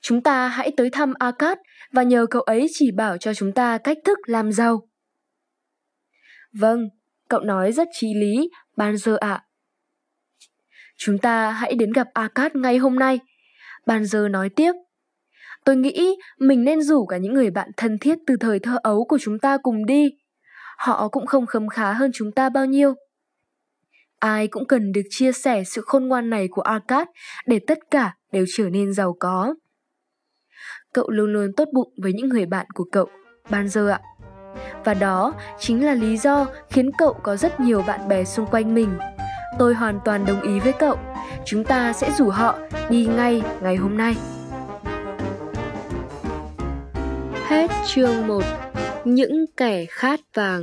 chúng 0.00 0.22
ta 0.22 0.48
hãy 0.48 0.70
tới 0.76 0.90
thăm 0.90 1.14
Akat 1.18 1.58
và 1.92 2.02
nhờ 2.02 2.26
cậu 2.30 2.42
ấy 2.42 2.66
chỉ 2.72 2.90
bảo 2.90 3.18
cho 3.18 3.34
chúng 3.34 3.52
ta 3.52 3.78
cách 3.78 3.98
thức 4.04 4.18
làm 4.26 4.52
giàu. 4.52 4.88
Vâng, 6.52 6.88
Cậu 7.28 7.40
nói 7.40 7.72
rất 7.72 7.88
trí 7.92 8.14
lý, 8.14 8.50
Ban 8.76 8.96
giờ 8.96 9.16
ạ. 9.20 9.42
Chúng 10.96 11.18
ta 11.18 11.50
hãy 11.50 11.74
đến 11.74 11.92
gặp 11.92 12.08
Akat 12.14 12.56
ngay 12.56 12.78
hôm 12.78 12.98
nay. 12.98 13.20
Ban 13.86 14.04
giờ 14.04 14.28
nói 14.28 14.48
tiếp. 14.48 14.72
Tôi 15.64 15.76
nghĩ 15.76 16.16
mình 16.38 16.64
nên 16.64 16.82
rủ 16.82 17.06
cả 17.06 17.16
những 17.16 17.34
người 17.34 17.50
bạn 17.50 17.70
thân 17.76 17.98
thiết 17.98 18.18
từ 18.26 18.36
thời 18.40 18.58
thơ 18.58 18.78
ấu 18.82 19.04
của 19.04 19.18
chúng 19.20 19.38
ta 19.38 19.58
cùng 19.62 19.86
đi. 19.86 20.08
Họ 20.78 21.08
cũng 21.08 21.26
không 21.26 21.46
khấm 21.46 21.68
khá 21.68 21.92
hơn 21.92 22.10
chúng 22.14 22.32
ta 22.32 22.48
bao 22.48 22.66
nhiêu. 22.66 22.94
Ai 24.26 24.48
cũng 24.48 24.66
cần 24.66 24.92
được 24.92 25.02
chia 25.10 25.32
sẻ 25.32 25.64
sự 25.64 25.82
khôn 25.86 26.08
ngoan 26.08 26.30
này 26.30 26.48
của 26.50 26.62
Arcad 26.62 27.08
để 27.46 27.58
tất 27.66 27.78
cả 27.90 28.14
đều 28.32 28.44
trở 28.56 28.68
nên 28.68 28.92
giàu 28.92 29.16
có. 29.20 29.54
Cậu 30.92 31.10
luôn 31.10 31.32
luôn 31.32 31.52
tốt 31.56 31.68
bụng 31.74 31.92
với 32.02 32.12
những 32.12 32.28
người 32.28 32.46
bạn 32.46 32.66
của 32.74 32.84
cậu, 32.92 33.08
Ban 33.50 33.68
giờ 33.68 33.88
ạ. 33.88 34.00
Và 34.84 34.94
đó 34.94 35.34
chính 35.58 35.86
là 35.86 35.94
lý 35.94 36.16
do 36.16 36.46
khiến 36.70 36.90
cậu 36.98 37.12
có 37.22 37.36
rất 37.36 37.60
nhiều 37.60 37.82
bạn 37.82 38.08
bè 38.08 38.24
xung 38.24 38.46
quanh 38.46 38.74
mình. 38.74 38.98
Tôi 39.58 39.74
hoàn 39.74 40.00
toàn 40.04 40.26
đồng 40.26 40.40
ý 40.40 40.60
với 40.60 40.72
cậu. 40.72 40.98
Chúng 41.44 41.64
ta 41.64 41.92
sẽ 41.92 42.10
rủ 42.18 42.28
họ 42.28 42.58
đi 42.90 43.06
ngay 43.06 43.42
ngày 43.62 43.76
hôm 43.76 43.96
nay. 43.96 44.16
Hết 47.46 47.70
chương 47.86 48.26
1 48.26 48.42
Những 49.04 49.44
kẻ 49.56 49.84
khát 49.88 50.20
vàng 50.34 50.62